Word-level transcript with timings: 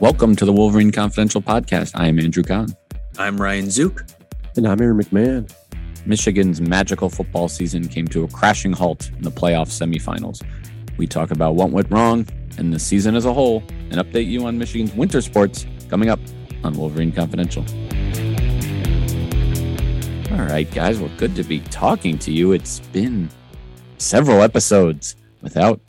Welcome 0.00 0.36
to 0.36 0.44
the 0.44 0.52
Wolverine 0.52 0.92
Confidential 0.92 1.42
Podcast. 1.42 1.90
I 1.96 2.06
am 2.06 2.20
Andrew 2.20 2.44
Kahn. 2.44 2.68
I'm 3.18 3.36
Ryan 3.36 3.68
Zook. 3.68 4.04
And 4.56 4.64
I'm 4.64 4.80
Aaron 4.80 4.96
McMahon. 4.96 5.52
Michigan's 6.06 6.60
magical 6.60 7.10
football 7.10 7.48
season 7.48 7.88
came 7.88 8.06
to 8.08 8.22
a 8.22 8.28
crashing 8.28 8.72
halt 8.72 9.10
in 9.16 9.22
the 9.22 9.30
playoff 9.32 9.66
semifinals. 9.66 10.46
We 10.98 11.08
talk 11.08 11.32
about 11.32 11.56
what 11.56 11.70
went 11.70 11.90
wrong 11.90 12.28
and 12.58 12.72
the 12.72 12.78
season 12.78 13.16
as 13.16 13.24
a 13.24 13.32
whole 13.32 13.64
and 13.90 13.94
update 13.94 14.28
you 14.28 14.46
on 14.46 14.56
Michigan's 14.56 14.94
winter 14.94 15.20
sports 15.20 15.66
coming 15.90 16.10
up 16.10 16.20
on 16.62 16.74
Wolverine 16.74 17.10
Confidential. 17.10 17.64
All 20.30 20.46
right, 20.46 20.70
guys. 20.72 21.00
Well, 21.00 21.10
good 21.16 21.34
to 21.34 21.42
be 21.42 21.58
talking 21.58 22.18
to 22.20 22.30
you. 22.30 22.52
It's 22.52 22.78
been 22.78 23.30
several 23.98 24.42
episodes 24.42 25.16
without 25.42 25.80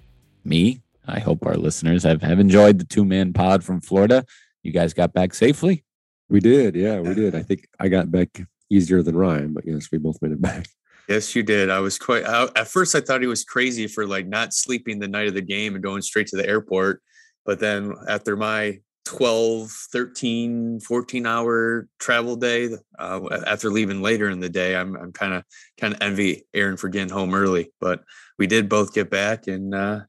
me. 0.44 0.82
I 1.10 1.20
hope 1.20 1.46
our 1.46 1.56
listeners 1.56 2.04
have, 2.04 2.22
have 2.22 2.40
enjoyed 2.40 2.80
the 2.80 2.86
two 2.86 3.06
man 3.06 3.34
pod 3.34 3.64
from 3.64 3.82
Florida. 3.82 4.26
You 4.64 4.72
guys 4.72 4.94
got 4.94 5.14
back 5.14 5.34
safely. 5.34 5.84
We 6.30 6.40
did. 6.40 6.76
Yeah, 6.76 7.00
we 7.00 7.14
did. 7.14 7.36
I 7.36 7.42
think 7.42 7.68
I 7.80 7.88
got 7.88 8.12
back 8.12 8.42
easier 8.70 9.02
than 9.02 9.16
Ryan, 9.16 9.54
but 9.54 9.66
yes, 9.66 9.90
we 9.92 9.98
both 9.98 10.22
made 10.22 10.32
it 10.32 10.42
back. 10.42 10.68
Yes, 11.08 11.36
you 11.36 11.42
did. 11.42 11.72
I 11.72 11.80
was 11.80 11.98
quite, 11.98 12.24
I, 12.24 12.48
at 12.56 12.68
first, 12.68 12.94
I 12.94 13.02
thought 13.02 13.22
he 13.22 13.28
was 13.28 13.44
crazy 13.44 13.88
for 13.88 14.06
like 14.06 14.28
not 14.28 14.54
sleeping 14.54 15.00
the 15.00 15.08
night 15.08 15.28
of 15.28 15.34
the 15.34 15.42
game 15.42 15.74
and 15.74 15.84
going 15.84 16.04
straight 16.04 16.28
to 16.28 16.38
the 16.38 16.48
airport. 16.48 17.02
But 17.46 17.60
then 17.60 17.96
after 18.08 18.38
my 18.38 18.80
12 19.10 19.72
13 19.92 20.80
14 20.82 21.26
hour 21.26 21.88
travel 21.98 22.36
day 22.36 22.70
uh, 23.00 23.22
after 23.48 23.72
leaving 23.72 24.04
later 24.04 24.30
in 24.30 24.40
the 24.40 24.50
day 24.50 24.76
i'm, 24.76 24.96
I'm 24.96 25.12
kind 25.12 25.34
of 25.34 25.44
kind 25.80 25.96
of 25.96 26.02
envy 26.02 26.46
aaron 26.54 26.78
for 26.78 26.90
getting 26.90 27.10
home 27.10 27.34
early 27.34 27.72
but 27.82 28.04
we 28.38 28.46
did 28.46 28.70
both 28.70 28.94
get 28.94 29.10
back 29.10 29.48
and 29.48 29.74
uh 29.74 30.02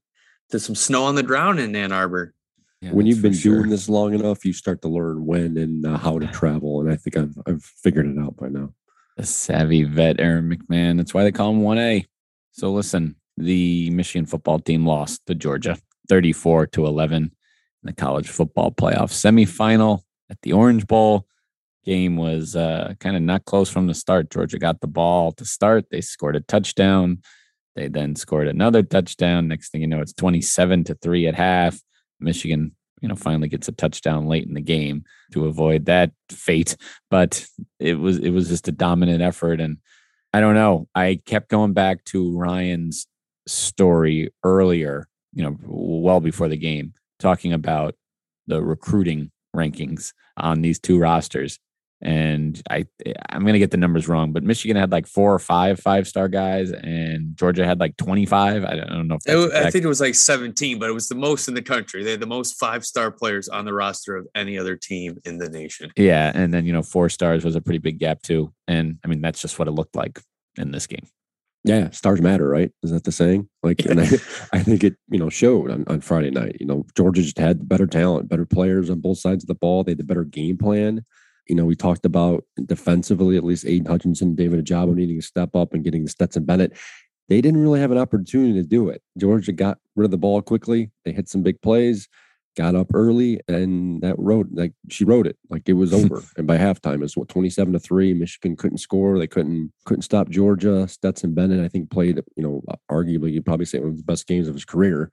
did 0.50 0.60
some 0.60 0.74
snow 0.74 1.04
on 1.04 1.14
the 1.14 1.22
ground 1.22 1.58
in 1.58 1.74
ann 1.74 1.92
arbor 1.92 2.34
yeah, 2.80 2.92
when 2.92 3.06
you've 3.06 3.22
been 3.22 3.32
sure. 3.32 3.56
doing 3.56 3.70
this 3.70 3.88
long 3.88 4.14
enough 4.14 4.44
you 4.44 4.52
start 4.52 4.82
to 4.82 4.88
learn 4.88 5.26
when 5.26 5.56
and 5.56 5.86
uh, 5.86 5.98
how 5.98 6.18
to 6.18 6.26
travel 6.32 6.80
and 6.80 6.90
i 6.90 6.96
think 6.96 7.16
i've, 7.16 7.36
I've 7.46 7.62
figured 7.62 8.06
it 8.06 8.18
out 8.18 8.36
by 8.36 8.48
now 8.48 8.72
the 9.16 9.26
savvy 9.26 9.84
vet 9.84 10.20
aaron 10.20 10.50
mcmahon 10.50 10.96
that's 10.96 11.14
why 11.14 11.24
they 11.24 11.32
call 11.32 11.50
him 11.50 11.62
1a 11.62 12.06
so 12.52 12.72
listen 12.72 13.16
the 13.36 13.90
michigan 13.90 14.26
football 14.26 14.58
team 14.58 14.86
lost 14.86 15.26
to 15.26 15.34
georgia 15.34 15.78
34 16.08 16.66
to 16.68 16.86
11 16.86 17.22
in 17.24 17.30
the 17.82 17.92
college 17.92 18.28
football 18.28 18.70
playoff 18.70 19.10
semifinal 19.12 20.02
at 20.30 20.40
the 20.42 20.52
Orange 20.52 20.86
Bowl. 20.86 21.26
Game 21.84 22.16
was 22.16 22.54
uh, 22.56 22.94
kind 23.00 23.16
of 23.16 23.22
not 23.22 23.44
close 23.44 23.68
from 23.68 23.86
the 23.86 23.94
start. 23.94 24.30
Georgia 24.30 24.58
got 24.58 24.80
the 24.80 24.86
ball 24.86 25.32
to 25.32 25.44
start. 25.44 25.86
They 25.90 26.00
scored 26.00 26.36
a 26.36 26.40
touchdown. 26.40 27.22
They 27.76 27.88
then 27.88 28.16
scored 28.16 28.48
another 28.48 28.82
touchdown. 28.82 29.48
Next 29.48 29.70
thing 29.70 29.80
you 29.80 29.86
know, 29.86 30.00
it's 30.00 30.12
27 30.12 30.84
to 30.84 30.94
3 30.94 31.26
at 31.28 31.34
half. 31.34 31.80
Michigan, 32.18 32.74
you 33.00 33.08
know, 33.08 33.16
finally 33.16 33.48
gets 33.48 33.68
a 33.68 33.72
touchdown 33.72 34.26
late 34.26 34.46
in 34.46 34.54
the 34.54 34.60
game 34.60 35.04
to 35.32 35.46
avoid 35.46 35.86
that 35.86 36.12
fate. 36.30 36.76
But 37.10 37.46
it 37.78 37.94
was 37.94 38.18
it 38.18 38.30
was 38.30 38.48
just 38.48 38.68
a 38.68 38.72
dominant 38.72 39.22
effort. 39.22 39.60
And 39.60 39.78
I 40.32 40.40
don't 40.40 40.54
know. 40.54 40.88
I 40.94 41.20
kept 41.24 41.48
going 41.48 41.72
back 41.72 42.04
to 42.06 42.36
Ryan's 42.36 43.06
story 43.46 44.32
earlier, 44.44 45.08
you 45.32 45.42
know, 45.42 45.56
well 45.64 46.20
before 46.20 46.48
the 46.48 46.56
game 46.56 46.94
talking 47.18 47.52
about 47.52 47.94
the 48.46 48.62
recruiting 48.62 49.30
rankings 49.54 50.12
on 50.36 50.62
these 50.62 50.78
two 50.78 50.98
rosters. 50.98 51.58
And 52.02 52.60
I 52.70 52.86
I'm 53.28 53.44
gonna 53.44 53.58
get 53.58 53.70
the 53.70 53.76
numbers 53.76 54.08
wrong, 54.08 54.32
but 54.32 54.42
Michigan 54.42 54.76
had 54.76 54.90
like 54.90 55.06
four 55.06 55.34
or 55.34 55.38
five 55.38 55.78
five 55.78 56.08
star 56.08 56.28
guys, 56.28 56.70
and 56.70 57.36
Georgia 57.36 57.66
had 57.66 57.78
like 57.78 57.96
25. 57.98 58.64
I 58.64 58.76
don't, 58.76 59.06
know. 59.06 59.18
If 59.26 59.54
I 59.54 59.70
think 59.70 59.84
it 59.84 59.88
was 59.88 60.00
like 60.00 60.14
17, 60.14 60.78
but 60.78 60.88
it 60.88 60.92
was 60.92 61.08
the 61.08 61.14
most 61.14 61.46
in 61.46 61.54
the 61.54 61.62
country. 61.62 62.02
They 62.02 62.12
had 62.12 62.20
the 62.20 62.26
most 62.26 62.58
five 62.58 62.86
star 62.86 63.10
players 63.10 63.48
on 63.48 63.66
the 63.66 63.74
roster 63.74 64.16
of 64.16 64.26
any 64.34 64.58
other 64.58 64.76
team 64.76 65.18
in 65.24 65.38
the 65.38 65.50
nation. 65.50 65.92
Yeah, 65.96 66.32
and 66.34 66.54
then 66.54 66.64
you 66.64 66.72
know 66.72 66.82
four 66.82 67.10
stars 67.10 67.44
was 67.44 67.54
a 67.54 67.60
pretty 67.60 67.78
big 67.78 67.98
gap 67.98 68.22
too. 68.22 68.52
And 68.66 68.98
I 69.04 69.08
mean 69.08 69.20
that's 69.20 69.42
just 69.42 69.58
what 69.58 69.68
it 69.68 69.72
looked 69.72 69.94
like 69.94 70.20
in 70.56 70.70
this 70.70 70.86
game. 70.86 71.06
Yeah, 71.62 71.90
stars 71.90 72.22
matter, 72.22 72.48
right? 72.48 72.70
Is 72.82 72.90
that 72.90 73.04
the 73.04 73.12
saying? 73.12 73.48
Like, 73.62 73.84
and 73.84 74.00
I, 74.00 74.04
I 74.52 74.62
think 74.62 74.82
it, 74.82 74.96
you 75.10 75.18
know, 75.18 75.28
showed 75.28 75.70
on, 75.70 75.84
on 75.88 76.00
Friday 76.00 76.30
night. 76.30 76.56
You 76.58 76.66
know, 76.66 76.86
Georgia 76.96 77.22
just 77.22 77.38
had 77.38 77.68
better 77.68 77.86
talent, 77.86 78.28
better 78.28 78.46
players 78.46 78.88
on 78.88 79.00
both 79.00 79.18
sides 79.18 79.44
of 79.44 79.48
the 79.48 79.54
ball. 79.54 79.84
They 79.84 79.92
had 79.92 79.98
the 79.98 80.04
better 80.04 80.24
game 80.24 80.56
plan. 80.56 81.04
You 81.50 81.56
know, 81.56 81.64
we 81.64 81.74
talked 81.74 82.06
about 82.06 82.44
defensively, 82.64 83.36
at 83.36 83.44
least 83.44 83.66
Aidan 83.66 83.86
Hutchinson, 83.86 84.34
David 84.34 84.64
Ojabo 84.64 84.94
needing 84.94 85.20
to 85.20 85.26
step 85.26 85.54
up 85.54 85.74
and 85.74 85.84
getting 85.84 86.06
Stetson 86.06 86.44
Bennett. 86.44 86.78
They 87.28 87.40
didn't 87.40 87.60
really 87.60 87.80
have 87.80 87.90
an 87.90 87.98
opportunity 87.98 88.54
to 88.54 88.62
do 88.62 88.88
it. 88.88 89.02
Georgia 89.18 89.52
got 89.52 89.78
rid 89.96 90.06
of 90.06 90.10
the 90.10 90.18
ball 90.18 90.42
quickly. 90.42 90.90
They 91.04 91.12
hit 91.12 91.28
some 91.28 91.42
big 91.42 91.60
plays 91.60 92.08
got 92.56 92.74
up 92.74 92.88
early 92.94 93.40
and 93.48 94.02
that 94.02 94.18
wrote 94.18 94.48
like 94.52 94.72
she 94.88 95.04
wrote 95.04 95.26
it 95.26 95.36
like 95.50 95.68
it 95.68 95.74
was 95.74 95.94
over 95.94 96.22
and 96.36 96.46
by 96.46 96.58
halftime 96.58 97.02
it's 97.02 97.16
what 97.16 97.28
27 97.28 97.72
to 97.72 97.78
3 97.78 98.12
michigan 98.14 98.56
couldn't 98.56 98.78
score 98.78 99.18
they 99.18 99.26
couldn't 99.26 99.72
couldn't 99.84 100.02
stop 100.02 100.28
georgia 100.28 100.88
stetson 100.88 101.32
bennett 101.32 101.64
i 101.64 101.68
think 101.68 101.90
played 101.90 102.20
you 102.36 102.42
know 102.42 102.60
arguably 102.90 103.32
you'd 103.32 103.44
probably 103.44 103.66
say 103.66 103.78
one 103.78 103.90
of 103.90 103.96
the 103.96 104.02
best 104.02 104.26
games 104.26 104.48
of 104.48 104.54
his 104.54 104.64
career 104.64 105.12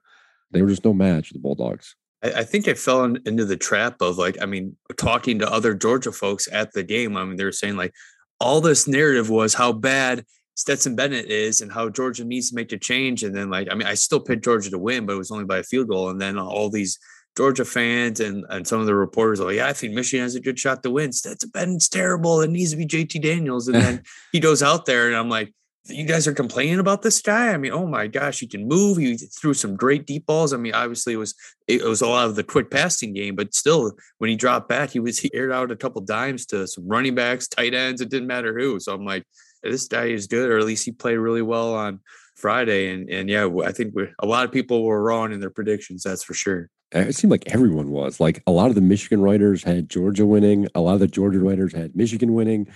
they 0.51 0.61
were 0.61 0.69
just 0.69 0.83
no 0.83 0.93
match 0.93 1.29
the 1.29 1.39
bulldogs 1.39 1.95
I, 2.23 2.44
think 2.44 2.67
I 2.67 2.73
fell 2.73 3.03
in, 3.03 3.19
into 3.25 3.45
the 3.45 3.57
trap 3.57 4.01
of 4.01 4.17
like, 4.17 4.38
I 4.41 4.45
mean, 4.45 4.75
talking 4.97 5.39
to 5.39 5.51
other 5.51 5.73
Georgia 5.73 6.11
folks 6.11 6.47
at 6.51 6.73
the 6.73 6.83
game. 6.83 7.16
I 7.16 7.23
mean, 7.23 7.35
they 7.35 7.44
were 7.44 7.51
saying 7.51 7.78
like 7.78 7.94
all 8.39 8.61
this 8.61 8.88
narrative 8.88 9.29
was 9.29 9.53
how 9.53 9.72
bad 9.72 10.25
Stetson 10.56 10.95
Bennett 10.95 11.27
is 11.27 11.61
and 11.61 11.72
how 11.72 11.89
Georgia 11.89 12.25
needs 12.25 12.50
to 12.50 12.56
make 12.56 12.69
the 12.69 12.77
change. 12.77 13.23
And 13.23 13.35
then 13.35 13.50
like, 13.50 13.67
I 13.72 13.75
mean, 13.75 13.88
I 13.88 13.94
still 13.94 14.19
picked 14.19 14.44
Georgia 14.44 14.72
to 14.72 14.79
win, 14.79 15.06
but 15.06 15.13
it 15.13 15.17
was 15.17 15.31
only 15.31 15.45
by 15.45 15.59
a 15.59 15.63
field 15.63 15.89
goal. 15.89 16.09
And 16.09 16.19
then 16.19 16.39
all 16.39 16.69
these 16.69 16.97
Georgia 17.38 17.66
fans 17.66 18.19
and, 18.19 18.44
and 18.50 18.67
some 18.67 18.79
of 18.79 18.88
the 18.88 18.95
reporters 18.95 19.39
are 19.39 19.45
like, 19.45 19.57
yeah, 19.57 19.67
I 19.67 19.73
think 19.73 19.94
Michigan 19.94 20.23
has 20.23 20.33
a 20.33 20.39
good 20.39 20.57
shot 20.57 20.81
to 20.83 20.89
win. 20.89 21.11
Stetson 21.11 21.51
Bennett's 21.51 21.88
terrible. 21.88 22.41
It 22.41 22.50
needs 22.50 22.72
to 22.72 22.77
be 22.77 22.88
JT 22.88 23.22
Daniels. 23.22 23.67
And 23.67 23.75
then 23.81 24.03
he 24.31 24.39
goes 24.39 24.63
out 24.63 24.88
there 24.88 25.07
and 25.07 25.16
I'm 25.16 25.29
like, 25.29 25.53
you 25.89 26.05
guys 26.05 26.27
are 26.27 26.33
complaining 26.33 26.79
about 26.79 27.01
this 27.01 27.21
guy. 27.21 27.49
I 27.53 27.57
mean, 27.57 27.71
oh 27.71 27.85
my 27.85 28.07
gosh, 28.07 28.39
he 28.39 28.47
can 28.47 28.67
move. 28.67 28.97
He 28.97 29.17
threw 29.17 29.53
some 29.53 29.75
great 29.75 30.05
deep 30.05 30.25
balls. 30.25 30.53
I 30.53 30.57
mean, 30.57 30.73
obviously 30.73 31.13
it 31.13 31.17
was 31.17 31.35
it 31.67 31.83
was 31.83 32.01
a 32.01 32.07
lot 32.07 32.27
of 32.27 32.35
the 32.35 32.43
quick 32.43 32.71
passing 32.71 33.13
game, 33.13 33.35
but 33.35 33.53
still, 33.53 33.91
when 34.17 34.29
he 34.29 34.35
dropped 34.35 34.69
back, 34.69 34.91
he 34.91 35.00
was 35.00 35.19
he 35.19 35.29
aired 35.33 35.51
out 35.51 35.71
a 35.71 35.75
couple 35.75 36.01
dimes 36.01 36.45
to 36.47 36.67
some 36.67 36.88
running 36.88 37.15
backs, 37.15 37.47
tight 37.47 37.73
ends. 37.73 38.01
It 38.01 38.09
didn't 38.09 38.27
matter 38.27 38.57
who. 38.57 38.79
So 38.79 38.94
I'm 38.94 39.06
like, 39.06 39.23
this 39.63 39.88
guy 39.88 40.06
is 40.06 40.27
good, 40.27 40.50
or 40.50 40.57
at 40.57 40.65
least 40.65 40.85
he 40.85 40.91
played 40.91 41.17
really 41.17 41.41
well 41.41 41.73
on 41.73 42.00
Friday. 42.35 42.94
And 42.94 43.09
and 43.09 43.29
yeah, 43.29 43.50
I 43.65 43.71
think 43.71 43.94
a 44.19 44.25
lot 44.25 44.45
of 44.45 44.51
people 44.51 44.83
were 44.83 45.01
wrong 45.01 45.31
in 45.31 45.39
their 45.39 45.50
predictions. 45.50 46.03
That's 46.03 46.23
for 46.23 46.33
sure 46.33 46.69
it 46.92 47.16
seemed 47.16 47.31
like 47.31 47.44
everyone 47.48 47.92
was 47.92 48.19
like 48.19 48.42
a 48.48 48.51
lot 48.51 48.69
of 48.69 48.75
the 48.75 48.81
Michigan 48.81 49.22
writers 49.22 49.63
had 49.63 49.89
Georgia 49.89 50.25
winning, 50.25 50.68
a 50.74 50.80
lot 50.80 50.94
of 50.94 51.00
the 51.00 51.07
Georgia 51.07 51.39
writers 51.39 51.74
had 51.74 51.95
Michigan 51.95 52.34
winning, 52.34 52.68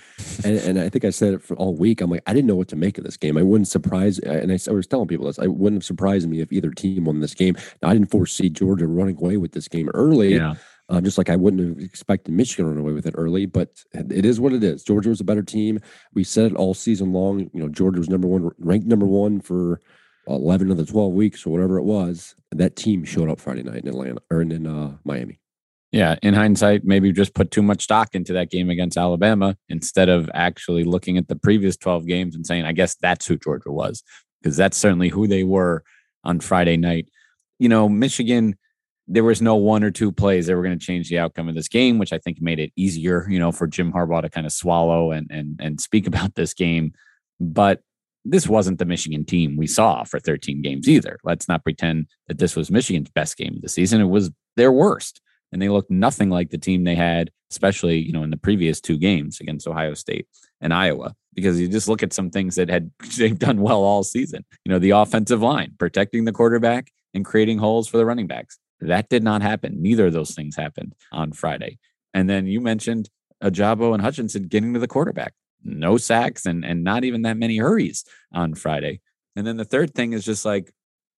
and, 0.43 0.57
and 0.57 0.79
I 0.79 0.89
think 0.89 1.05
I 1.05 1.11
said 1.11 1.33
it 1.33 1.41
for 1.41 1.55
all 1.55 1.75
week. 1.75 2.01
I'm 2.01 2.09
like, 2.09 2.23
I 2.27 2.33
didn't 2.33 2.47
know 2.47 2.55
what 2.55 2.67
to 2.69 2.75
make 2.75 2.97
of 2.97 3.05
this 3.05 3.17
game. 3.17 3.37
I 3.37 3.43
wouldn't 3.43 3.69
surprise, 3.69 4.19
and 4.19 4.51
I, 4.51 4.59
I 4.67 4.73
was 4.73 4.87
telling 4.87 5.07
people 5.07 5.27
this. 5.27 5.39
I 5.39 5.47
wouldn't 5.47 5.81
have 5.81 5.85
surprised 5.85 6.27
me 6.29 6.41
if 6.41 6.51
either 6.51 6.71
team 6.71 7.05
won 7.05 7.21
this 7.21 7.33
game. 7.33 7.55
Now, 7.81 7.89
I 7.89 7.93
didn't 7.93 8.11
foresee 8.11 8.49
Georgia 8.49 8.87
running 8.87 9.17
away 9.17 9.37
with 9.37 9.53
this 9.53 9.67
game 9.67 9.89
early. 9.93 10.35
Yeah. 10.35 10.55
Um, 10.89 11.05
just 11.05 11.17
like 11.17 11.29
I 11.29 11.37
wouldn't 11.37 11.65
have 11.65 11.85
expected 11.85 12.33
Michigan 12.33 12.65
to 12.65 12.71
run 12.71 12.81
away 12.81 12.91
with 12.91 13.05
it 13.05 13.15
early, 13.17 13.45
but 13.45 13.81
it 13.93 14.25
is 14.25 14.41
what 14.41 14.51
it 14.51 14.61
is. 14.61 14.83
Georgia 14.83 15.07
was 15.07 15.21
a 15.21 15.23
better 15.23 15.43
team. 15.43 15.79
We 16.13 16.25
said 16.25 16.51
it 16.51 16.57
all 16.57 16.73
season 16.73 17.13
long. 17.13 17.49
You 17.53 17.61
know, 17.61 17.69
Georgia 17.69 17.99
was 17.99 18.09
number 18.09 18.27
one, 18.27 18.51
ranked 18.57 18.87
number 18.87 19.05
one 19.05 19.39
for 19.39 19.79
11 20.35 20.71
of 20.71 20.77
the 20.77 20.85
12 20.85 21.13
weeks 21.13 21.45
or 21.45 21.51
whatever 21.51 21.77
it 21.77 21.83
was, 21.83 22.35
that 22.51 22.75
team 22.75 23.03
showed 23.03 23.29
up 23.29 23.39
Friday 23.39 23.63
night 23.63 23.83
in 23.83 23.87
Atlanta 23.87 24.21
or 24.29 24.41
in, 24.41 24.67
uh, 24.67 24.97
Miami. 25.03 25.39
Yeah, 25.91 26.15
in 26.23 26.33
hindsight, 26.33 26.85
maybe 26.85 27.11
just 27.11 27.33
put 27.33 27.51
too 27.51 27.61
much 27.61 27.83
stock 27.83 28.15
into 28.15 28.31
that 28.33 28.49
game 28.49 28.69
against 28.69 28.97
Alabama 28.97 29.57
instead 29.67 30.07
of 30.07 30.29
actually 30.33 30.85
looking 30.85 31.17
at 31.17 31.27
the 31.27 31.35
previous 31.35 31.75
12 31.75 32.07
games 32.07 32.33
and 32.33 32.47
saying, 32.47 32.63
I 32.63 32.71
guess 32.71 32.95
that's 32.95 33.25
who 33.27 33.37
Georgia 33.37 33.71
was, 33.71 34.01
because 34.41 34.55
that's 34.55 34.77
certainly 34.77 35.09
who 35.09 35.27
they 35.27 35.43
were 35.43 35.83
on 36.23 36.39
Friday 36.39 36.77
night. 36.77 37.09
You 37.59 37.67
know, 37.67 37.89
Michigan, 37.89 38.57
there 39.05 39.25
was 39.25 39.41
no 39.41 39.55
one 39.55 39.83
or 39.83 39.91
two 39.91 40.13
plays 40.13 40.47
that 40.47 40.55
were 40.55 40.63
going 40.63 40.79
to 40.79 40.85
change 40.85 41.09
the 41.09 41.19
outcome 41.19 41.49
of 41.49 41.55
this 41.55 41.67
game, 41.67 41.97
which 41.97 42.13
I 42.13 42.19
think 42.19 42.41
made 42.41 42.59
it 42.59 42.71
easier, 42.77 43.27
you 43.29 43.39
know, 43.39 43.51
for 43.51 43.67
Jim 43.67 43.91
Harbaugh 43.91 44.21
to 44.21 44.29
kind 44.29 44.47
of 44.47 44.53
swallow 44.53 45.11
and 45.11 45.27
and 45.29 45.59
and 45.61 45.81
speak 45.81 46.07
about 46.11 46.35
this 46.35 46.53
game. 46.53 46.93
But 47.39 47.81
this 48.23 48.47
wasn't 48.47 48.79
the 48.79 48.85
Michigan 48.85 49.25
team 49.25 49.57
we 49.57 49.67
saw 49.67 50.03
for 50.03 50.19
13 50.19 50.61
games 50.61 50.87
either. 50.87 51.17
Let's 51.23 51.47
not 51.47 51.63
pretend 51.63 52.07
that 52.27 52.37
this 52.37 52.55
was 52.55 52.69
Michigan's 52.69 53.09
best 53.09 53.37
game 53.37 53.55
of 53.55 53.61
the 53.61 53.69
season. 53.69 54.01
It 54.01 54.05
was 54.05 54.31
their 54.55 54.71
worst 54.71 55.21
and 55.51 55.61
they 55.61 55.69
looked 55.69 55.91
nothing 55.91 56.29
like 56.29 56.49
the 56.49 56.57
team 56.57 56.83
they 56.83 56.95
had, 56.95 57.31
especially 57.51 57.97
you 57.97 58.13
know 58.13 58.23
in 58.23 58.29
the 58.29 58.37
previous 58.37 58.79
two 58.81 58.97
games 58.97 59.39
against 59.39 59.67
Ohio 59.67 59.93
State 59.93 60.27
and 60.59 60.73
Iowa. 60.73 61.15
Because 61.33 61.59
you 61.59 61.69
just 61.69 61.87
look 61.87 62.03
at 62.03 62.11
some 62.13 62.29
things 62.29 62.55
that 62.55 62.69
had 62.69 62.91
they've 63.17 63.37
done 63.37 63.61
well 63.61 63.83
all 63.83 64.03
season. 64.03 64.45
You 64.65 64.71
know, 64.71 64.79
the 64.79 64.91
offensive 64.91 65.41
line, 65.41 65.73
protecting 65.77 66.25
the 66.25 66.31
quarterback 66.31 66.91
and 67.13 67.25
creating 67.25 67.59
holes 67.59 67.87
for 67.87 67.97
the 67.97 68.05
running 68.05 68.27
backs. 68.27 68.57
That 68.79 69.09
did 69.09 69.23
not 69.23 69.41
happen. 69.41 69.81
Neither 69.81 70.07
of 70.07 70.13
those 70.13 70.31
things 70.31 70.55
happened 70.55 70.93
on 71.11 71.33
Friday. 71.33 71.77
And 72.13 72.29
then 72.29 72.47
you 72.47 72.59
mentioned 72.59 73.09
Ojabo 73.43 73.93
and 73.93 74.01
Hutchinson 74.01 74.43
getting 74.43 74.73
to 74.73 74.79
the 74.79 74.87
quarterback. 74.87 75.33
No 75.63 75.97
sacks 75.97 76.45
and 76.45 76.65
and 76.65 76.83
not 76.83 77.03
even 77.03 77.23
that 77.23 77.37
many 77.37 77.57
hurries 77.57 78.05
on 78.33 78.55
Friday. 78.55 79.01
And 79.35 79.45
then 79.45 79.57
the 79.57 79.65
third 79.65 79.93
thing 79.93 80.13
is 80.13 80.25
just 80.25 80.45
like 80.45 80.71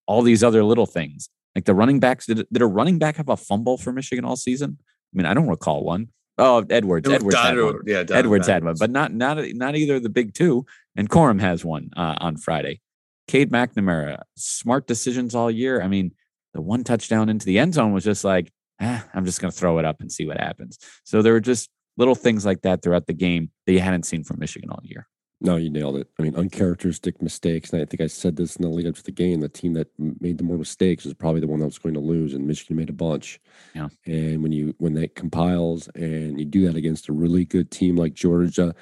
all 0.06 0.22
these 0.22 0.44
other 0.44 0.64
little 0.64 0.86
things. 0.86 1.30
Like 1.56 1.66
the 1.66 1.76
running 1.76 2.00
backs, 2.00 2.26
did, 2.26 2.46
did 2.52 2.62
a 2.62 2.68
running 2.68 3.00
back 3.00 3.18
have 3.18 3.30
a 3.30 3.38
fumble 3.38 3.78
for 3.78 3.92
Michigan 3.92 4.26
all 4.26 4.36
season? 4.36 4.78
I 4.82 5.18
mean, 5.18 5.26
I 5.26 5.34
don't 5.34 5.48
recall 5.48 5.84
one. 5.84 6.08
Oh, 6.38 6.66
Edwards. 6.68 7.08
Edwards 7.08 7.36
had 7.36 7.58
one. 7.60 7.80
Yeah, 7.86 8.04
Edwards 8.10 8.48
had 8.48 8.64
one, 8.64 8.76
but 8.80 8.90
not 8.90 9.14
not 9.14 9.38
not 9.54 9.76
either 9.76 9.96
of 9.96 10.04
the 10.04 10.10
big 10.10 10.34
two. 10.34 10.66
And 10.96 11.10
Corum 11.10 11.40
has 11.42 11.64
one 11.64 11.92
uh, 11.96 12.16
on 12.18 12.38
Friday. 12.38 12.82
Cade 13.28 13.52
McNamara, 13.52 14.22
smart 14.36 14.88
decisions 14.88 15.36
all 15.36 15.52
year. 15.52 15.82
I 15.82 15.88
mean, 15.88 16.12
the 16.54 16.62
one 16.62 16.84
touchdown 16.84 17.30
into 17.30 17.46
the 17.46 17.60
end 17.60 17.76
zone 17.76 17.94
was 17.94 18.04
just 18.04 18.24
like, 18.24 18.52
ah, 18.82 19.06
I'm 19.14 19.26
just 19.26 19.42
going 19.42 19.52
to 19.52 19.58
throw 19.58 19.78
it 19.78 19.86
up 19.86 20.02
and 20.02 20.12
see 20.12 20.26
what 20.26 20.40
happens. 20.40 20.80
So 21.04 21.22
there 21.22 21.34
were 21.34 21.40
just 21.40 21.70
little 21.98 22.16
things 22.16 22.46
like 22.46 22.62
that 22.62 22.82
throughout 22.82 23.08
the 23.08 23.14
game 23.14 23.52
that 23.66 23.74
you 23.74 23.80
hadn't 23.80 24.04
seen 24.04 24.24
from 24.24 24.40
Michigan 24.40 24.70
all 24.70 24.82
year. 24.84 25.08
No, 25.44 25.58
you 25.58 25.70
nailed 25.70 25.98
it. 25.98 26.08
I 26.18 26.24
mean, 26.24 26.36
uncharacteristic 26.38 27.22
mistakes. 27.22 27.74
And 27.74 27.82
I 27.82 27.86
think 27.86 28.00
I 28.00 28.08
said 28.08 28.38
this 28.38 28.56
in 28.56 28.62
the 28.62 28.70
lead 28.70 28.88
up 28.88 28.96
to 28.96 29.04
the 29.04 29.12
game. 29.12 29.42
The 29.42 29.50
team 29.50 29.74
that 29.74 29.90
made 30.00 30.38
the 30.38 30.44
more 30.46 30.58
mistakes 30.58 31.06
is 31.06 31.14
probably 31.14 31.42
the 31.42 31.48
one 31.48 31.60
that 31.60 31.66
was 31.66 31.78
going 31.78 31.96
to 31.96 32.00
lose, 32.00 32.34
and 32.34 32.48
Michigan 32.48 32.78
made 32.78 32.90
a 32.90 32.94
bunch. 32.94 33.42
Yeah. 33.76 33.90
And 34.06 34.42
when 34.42 34.54
you 34.54 34.74
when 34.78 34.94
that 34.94 35.16
compiles 35.16 35.90
and 35.96 36.40
you 36.40 36.46
do 36.46 36.66
that 36.66 36.78
against 36.78 37.10
a 37.10 37.14
really 37.14 37.44
good 37.44 37.72
team 37.72 37.98
like 37.98 38.14
Georgia 38.14 38.74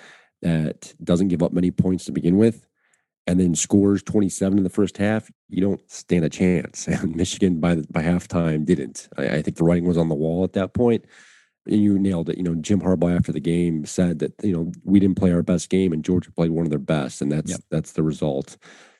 that 0.44 0.94
doesn't 1.04 1.30
give 1.30 1.42
up 1.42 1.52
many 1.52 1.72
points 1.72 2.06
to 2.06 2.12
begin 2.12 2.38
with, 2.38 2.68
and 3.25 3.40
then 3.40 3.56
scores 3.56 4.04
27 4.04 4.60
in 4.60 4.63
the 4.63 4.69
first 4.69 4.98
half, 4.98 5.31
you 5.50 5.62
don't 5.62 5.81
stand 5.90 6.25
a 6.25 6.30
chance. 6.30 6.88
And 6.88 7.16
Michigan 7.16 7.60
by 7.60 7.74
the, 7.74 7.88
by 7.90 8.04
halftime 8.04 8.66
didn't. 8.66 9.10
I, 9.18 9.38
I 9.38 9.42
think 9.42 9.58
the 9.58 9.63
writing 9.63 9.88
was 9.88 9.98
on 9.98 10.10
the 10.10 10.16
wall 10.16 10.44
at 10.44 10.54
that 10.54 10.75
point 10.75 11.06
you 11.66 12.00
nailed 12.00 12.30
it. 12.30 12.38
You 12.38 12.44
know, 12.44 12.56
Jim 12.56 12.81
Harbaugh 12.81 13.16
after 13.16 13.31
the 13.31 13.40
game 13.40 13.86
said 13.86 14.19
that 14.19 14.34
you 14.44 14.54
know 14.54 14.72
we 14.84 15.00
didn't 15.00 15.18
play 15.18 15.31
our 15.31 15.44
best 15.44 15.69
game, 15.69 15.94
and 15.94 16.04
Georgia 16.04 16.31
played 16.31 16.52
one 16.52 16.66
of 16.66 16.69
their 16.69 16.80
best, 16.80 17.22
and 17.22 17.31
that's 17.31 17.52
yep. 17.52 17.62
that's 17.69 17.94
the 17.94 18.04
result. 18.04 18.58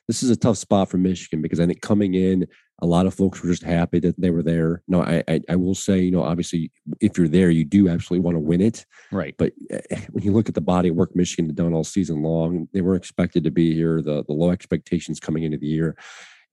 This 0.08 0.22
is 0.22 0.30
a 0.30 0.36
tough 0.36 0.58
spot 0.58 0.90
for 0.90 0.98
Michigan 0.98 1.42
because 1.42 1.60
I 1.60 1.66
think 1.66 1.80
coming 1.80 2.14
in, 2.14 2.46
a 2.80 2.86
lot 2.86 3.06
of 3.06 3.14
folks 3.14 3.40
were 3.40 3.48
just 3.48 3.62
happy 3.62 4.00
that 4.00 4.20
they 4.20 4.30
were 4.30 4.42
there. 4.42 4.82
No, 4.88 5.02
I 5.02 5.22
I, 5.28 5.40
I 5.50 5.56
will 5.56 5.74
say, 5.74 6.00
you 6.00 6.10
know, 6.10 6.22
obviously, 6.22 6.70
if 7.00 7.18
you're 7.18 7.28
there, 7.28 7.50
you 7.50 7.64
do 7.64 7.88
absolutely 7.88 8.24
want 8.24 8.36
to 8.36 8.40
win 8.40 8.60
it, 8.60 8.86
right? 9.10 9.34
But 9.38 9.52
eh, 9.70 10.00
when 10.10 10.24
you 10.24 10.32
look 10.32 10.48
at 10.48 10.54
the 10.54 10.60
body 10.60 10.88
of 10.88 10.96
work 10.96 11.14
Michigan 11.16 11.46
had 11.46 11.56
done 11.56 11.74
all 11.74 11.84
season 11.84 12.22
long, 12.22 12.68
they 12.72 12.80
were 12.80 12.94
expected 12.94 13.44
to 13.44 13.50
be 13.50 13.74
here. 13.74 14.02
The 14.02 14.24
the 14.24 14.34
low 14.34 14.50
expectations 14.50 15.20
coming 15.20 15.42
into 15.42 15.58
the 15.58 15.66
year 15.66 15.96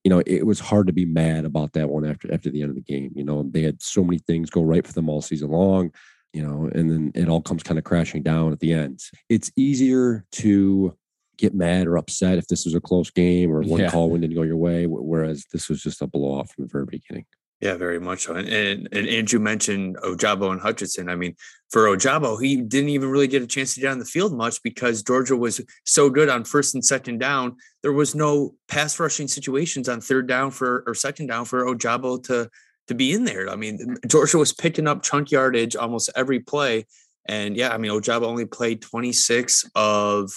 you 0.10 0.16
know, 0.16 0.24
it 0.26 0.44
was 0.44 0.60
hard 0.60 0.88
to 0.88 0.94
be 0.94 1.06
mad 1.06 1.46
about 1.46 1.74
that 1.74 1.88
one 1.88 2.04
after 2.04 2.34
after 2.34 2.50
the 2.50 2.64
end 2.64 2.72
of 2.72 2.76
the 2.76 2.82
game. 2.82 3.12
You 3.16 3.24
know, 3.24 3.44
they 3.44 3.62
had 3.62 3.80
so 3.80 4.04
many 4.04 4.18
things 4.18 4.50
go 4.50 4.64
right 4.64 4.86
for 4.86 4.92
them 4.92 5.08
all 5.08 5.22
season 5.22 5.52
long, 5.52 5.92
you 6.34 6.42
know, 6.42 6.68
and 6.74 6.90
then 6.90 7.12
it 7.14 7.30
all 7.30 7.42
comes 7.42 7.62
kind 7.62 7.78
of 7.78 7.84
crashing 7.84 8.24
down 8.24 8.52
at 8.52 8.60
the 8.60 8.74
end. 8.74 9.02
It's 9.30 9.52
easier 9.56 10.26
to 10.32 10.98
get 11.38 11.54
mad 11.54 11.86
or 11.86 11.96
upset 11.96 12.40
if 12.40 12.48
this 12.48 12.66
was 12.66 12.74
a 12.74 12.82
close 12.82 13.12
game 13.12 13.52
or 13.52 13.62
one 13.62 13.82
yeah. 13.82 13.92
call 13.92 14.18
didn't 14.18 14.34
go 14.34 14.42
your 14.42 14.58
way, 14.58 14.88
whereas 14.88 15.46
this 15.54 15.70
was 15.70 15.80
just 15.80 16.02
a 16.02 16.08
blow 16.08 16.40
off 16.40 16.54
from 16.54 16.64
the 16.64 16.72
very 16.72 16.86
beginning. 16.86 17.28
Yeah, 17.62 17.76
very 17.76 18.00
much 18.00 18.24
so. 18.24 18.36
And, 18.36 18.48
and, 18.48 18.88
and 18.92 19.08
Andrew 19.08 19.40
mentioned 19.40 19.98
Ojabo 19.98 20.52
and 20.52 20.62
Hutchinson. 20.62 21.10
I 21.10 21.16
mean, 21.16 21.36
for 21.70 21.86
Ojabo, 21.88 22.42
he 22.42 22.56
didn't 22.56 22.90
even 22.90 23.10
really 23.10 23.28
get 23.28 23.42
a 23.42 23.48
chance 23.48 23.74
to 23.74 23.82
get 23.82 23.92
on 23.92 24.00
the 24.00 24.06
field 24.06 24.34
much 24.34 24.64
because 24.64 25.04
Georgia 25.04 25.36
was 25.36 25.60
so 25.86 26.10
good 26.10 26.30
on 26.30 26.46
first 26.46 26.74
and 26.74 26.86
second 26.86 27.20
down. 27.20 27.58
There 27.84 27.92
was 27.92 28.16
no 28.16 28.56
pass 28.70 28.98
rushing 28.98 29.28
situations 29.28 29.90
on 29.90 30.00
third 30.00 30.28
down 30.28 30.52
for 30.52 30.84
or 30.88 30.96
second 30.96 31.28
down 31.28 31.46
for 31.46 31.66
Ojabo 31.66 32.24
to 32.24 32.50
to 32.88 32.96
be 32.96 33.14
in 33.14 33.24
there. 33.24 33.50
I 33.50 33.56
mean, 33.56 33.98
Georgia 34.08 34.38
was 34.38 34.52
picking 34.52 34.88
up 34.88 35.04
chunk 35.04 35.30
yardage 35.30 35.76
almost 35.76 36.10
every 36.16 36.40
play. 36.40 36.88
And 37.28 37.56
yeah, 37.56 37.70
I 37.70 37.78
mean, 37.78 37.92
Ojabo 37.92 38.24
only 38.24 38.46
played 38.46 38.82
26 38.82 39.70
of 39.76 40.32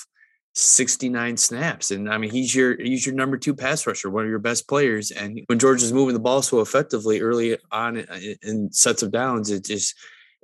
69 0.54 1.36
snaps. 1.36 1.90
And 1.90 2.10
I 2.10 2.18
mean, 2.18 2.30
he's 2.30 2.54
your 2.54 2.80
he's 2.80 3.06
your 3.06 3.14
number 3.14 3.38
two 3.38 3.54
pass 3.54 3.86
rusher, 3.86 4.10
one 4.10 4.24
of 4.24 4.30
your 4.30 4.38
best 4.38 4.68
players. 4.68 5.10
And 5.10 5.40
when 5.46 5.58
George 5.58 5.82
is 5.82 5.92
moving 5.92 6.14
the 6.14 6.20
ball 6.20 6.42
so 6.42 6.60
effectively 6.60 7.20
early 7.20 7.56
on 7.70 7.98
uh, 7.98 8.20
in 8.42 8.70
sets 8.72 9.02
of 9.02 9.12
downs, 9.12 9.50
it 9.50 9.64
just 9.64 9.94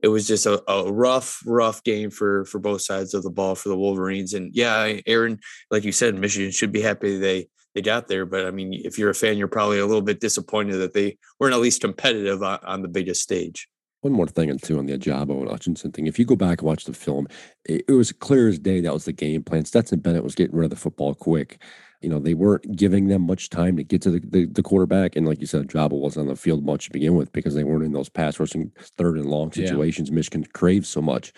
it 0.02 0.08
was 0.08 0.26
just 0.26 0.46
a, 0.46 0.62
a 0.70 0.90
rough, 0.90 1.43
rough 1.44 1.82
game 1.84 2.10
for 2.10 2.44
for 2.46 2.58
both 2.58 2.82
sides 2.82 3.14
of 3.14 3.22
the 3.22 3.31
ball 3.31 3.55
for 3.55 3.69
the 3.69 3.76
Wolverines. 3.76 4.34
And 4.34 4.55
yeah, 4.55 4.99
Aaron, 5.06 5.40
like 5.70 5.84
you 5.84 5.93
said, 5.93 6.14
Michigan 6.14 6.52
should 6.52 6.72
be 6.72 6.81
happy 6.81 7.19
they 7.19 7.49
they 7.75 7.82
got 7.82 8.08
there. 8.08 8.25
But 8.25 8.46
I 8.46 8.50
mean, 8.50 8.72
if 8.72 8.99
you're 8.99 9.10
a 9.10 9.14
fan, 9.14 9.37
you're 9.37 9.49
probably 9.49 9.78
a 9.78 9.87
little 9.87 10.02
bit 10.02 10.20
disappointed 10.20 10.78
that 10.78 10.94
they 10.94 11.19
weren't 11.38 11.55
at 11.55 11.60
least 11.60 11.82
competitive 11.82 12.43
on, 12.43 12.60
on 12.62 12.82
the 12.82 12.88
biggest 12.88 13.22
stage. 13.22 13.69
One 14.03 14.12
more 14.12 14.29
thing, 14.29 14.49
and 14.49 14.62
two 14.62 14.79
on 14.79 14.87
the 14.87 14.97
Ojabo 14.97 15.41
and 15.41 15.50
Hutchinson 15.50 15.91
thing. 15.91 16.06
If 16.06 16.19
you 16.19 16.25
go 16.25 16.37
back 16.37 16.61
and 16.61 16.69
watch 16.69 16.85
the 16.85 16.93
film, 16.93 17.27
it, 17.65 17.85
it, 17.89 17.93
was 17.93 18.12
clear 18.12 18.49
as 18.49 18.59
day 18.59 18.81
that 18.81 18.93
was 18.95 19.06
the 19.06 19.12
game 19.12 19.43
plan. 19.43 19.65
Stetson 19.65 19.99
Bennett 19.99 20.23
was 20.23 20.37
getting 20.37 20.56
rid 20.56 20.65
of 20.65 20.71
the 20.71 20.77
football 20.77 21.15
quick. 21.15 21.61
You 22.00 22.09
know, 22.09 22.21
they 22.21 22.35
weren't 22.35 22.77
giving 22.77 23.09
them 23.09 23.23
much 23.23 23.50
time 23.50 23.77
to 23.77 23.85
get 23.85 24.03
to 24.03 24.11
the, 24.11 24.21
the, 24.21 24.47
the 24.47 24.62
quarterback. 24.62 25.17
And 25.17 25.27
like 25.27 25.41
you 25.41 25.47
said, 25.47 25.67
Ojabo 25.67 25.93
wasn't 25.93 26.29
on 26.29 26.35
the 26.35 26.37
field 26.37 26.65
much 26.65 26.87
to 26.87 26.93
begin 26.93 27.17
with 27.17 27.33
because 27.33 27.55
they 27.55 27.65
weren't 27.65 27.85
in 27.85 27.93
those 27.93 28.09
pass 28.09 28.39
rushing 28.39 28.71
third 28.97 29.17
and 29.17 29.27
long 29.27 29.53
situations 29.53 30.08
yeah. 30.08 30.15
Michigan 30.15 30.44
craves 30.53 30.89
so 30.89 31.03
much. 31.03 31.32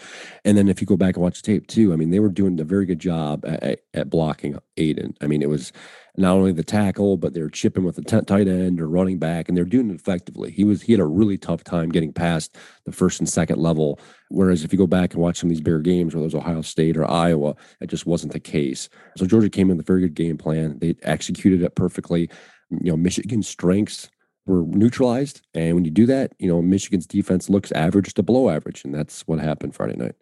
And 0.44 0.58
then 0.58 0.68
if 0.68 0.80
you 0.80 0.86
go 0.86 0.96
back 0.96 1.16
and 1.16 1.22
watch 1.22 1.40
the 1.40 1.46
tape 1.46 1.66
too, 1.66 1.92
I 1.92 1.96
mean, 1.96 2.10
they 2.10 2.20
were 2.20 2.28
doing 2.28 2.58
a 2.60 2.64
very 2.64 2.84
good 2.84 2.98
job 2.98 3.44
at, 3.46 3.80
at, 3.94 4.10
blocking 4.10 4.58
Aidan. 4.76 5.14
I 5.20 5.26
mean, 5.26 5.40
it 5.40 5.48
was 5.48 5.72
not 6.16 6.32
only 6.32 6.52
the 6.52 6.64
tackle, 6.64 7.16
but 7.16 7.32
they're 7.32 7.48
chipping 7.48 7.84
with 7.84 7.96
the 7.96 8.02
t- 8.02 8.20
tight 8.22 8.48
end 8.48 8.80
or 8.80 8.88
running 8.88 9.18
back, 9.18 9.48
and 9.48 9.56
they're 9.56 9.64
doing 9.64 9.90
it 9.90 9.94
effectively. 9.94 10.50
He 10.50 10.64
was 10.64 10.82
he 10.82 10.92
had 10.92 11.00
a 11.00 11.06
really 11.06 11.38
tough 11.38 11.64
time 11.64 11.90
getting 11.90 12.12
past 12.12 12.56
the 12.84 12.92
first 12.92 13.20
and 13.20 13.28
second 13.28 13.58
level. 13.58 14.00
Whereas 14.30 14.62
if 14.62 14.72
you 14.72 14.78
go 14.78 14.86
back 14.86 15.12
and 15.12 15.22
watch 15.22 15.38
some 15.38 15.48
of 15.48 15.50
these 15.50 15.60
bigger 15.60 15.80
games, 15.80 16.14
whether 16.14 16.22
it 16.22 16.32
was 16.32 16.34
Ohio 16.36 16.62
State 16.62 16.96
or 16.96 17.10
Iowa, 17.10 17.56
it 17.80 17.88
just 17.88 18.06
wasn't 18.06 18.32
the 18.32 18.40
case. 18.40 18.88
So 19.16 19.26
Georgia 19.26 19.50
came 19.50 19.70
in 19.70 19.76
with 19.76 19.84
a 19.84 19.92
very 19.92 20.02
good 20.02 20.14
game 20.14 20.38
plan. 20.38 20.78
They 20.78 20.94
executed 21.02 21.62
it 21.62 21.74
perfectly. 21.74 22.30
You 22.70 22.92
know, 22.92 22.96
Michigan's 22.96 23.48
strengths 23.48 24.08
were 24.46 24.62
neutralized, 24.62 25.42
and 25.52 25.74
when 25.74 25.84
you 25.84 25.90
do 25.90 26.06
that, 26.06 26.32
you 26.38 26.48
know 26.48 26.62
Michigan's 26.62 27.06
defense 27.06 27.50
looks 27.50 27.72
average 27.72 28.14
to 28.14 28.22
below 28.22 28.48
average, 28.48 28.84
and 28.84 28.94
that's 28.94 29.22
what 29.22 29.40
happened 29.40 29.74
Friday 29.74 29.96
night. 29.96 30.14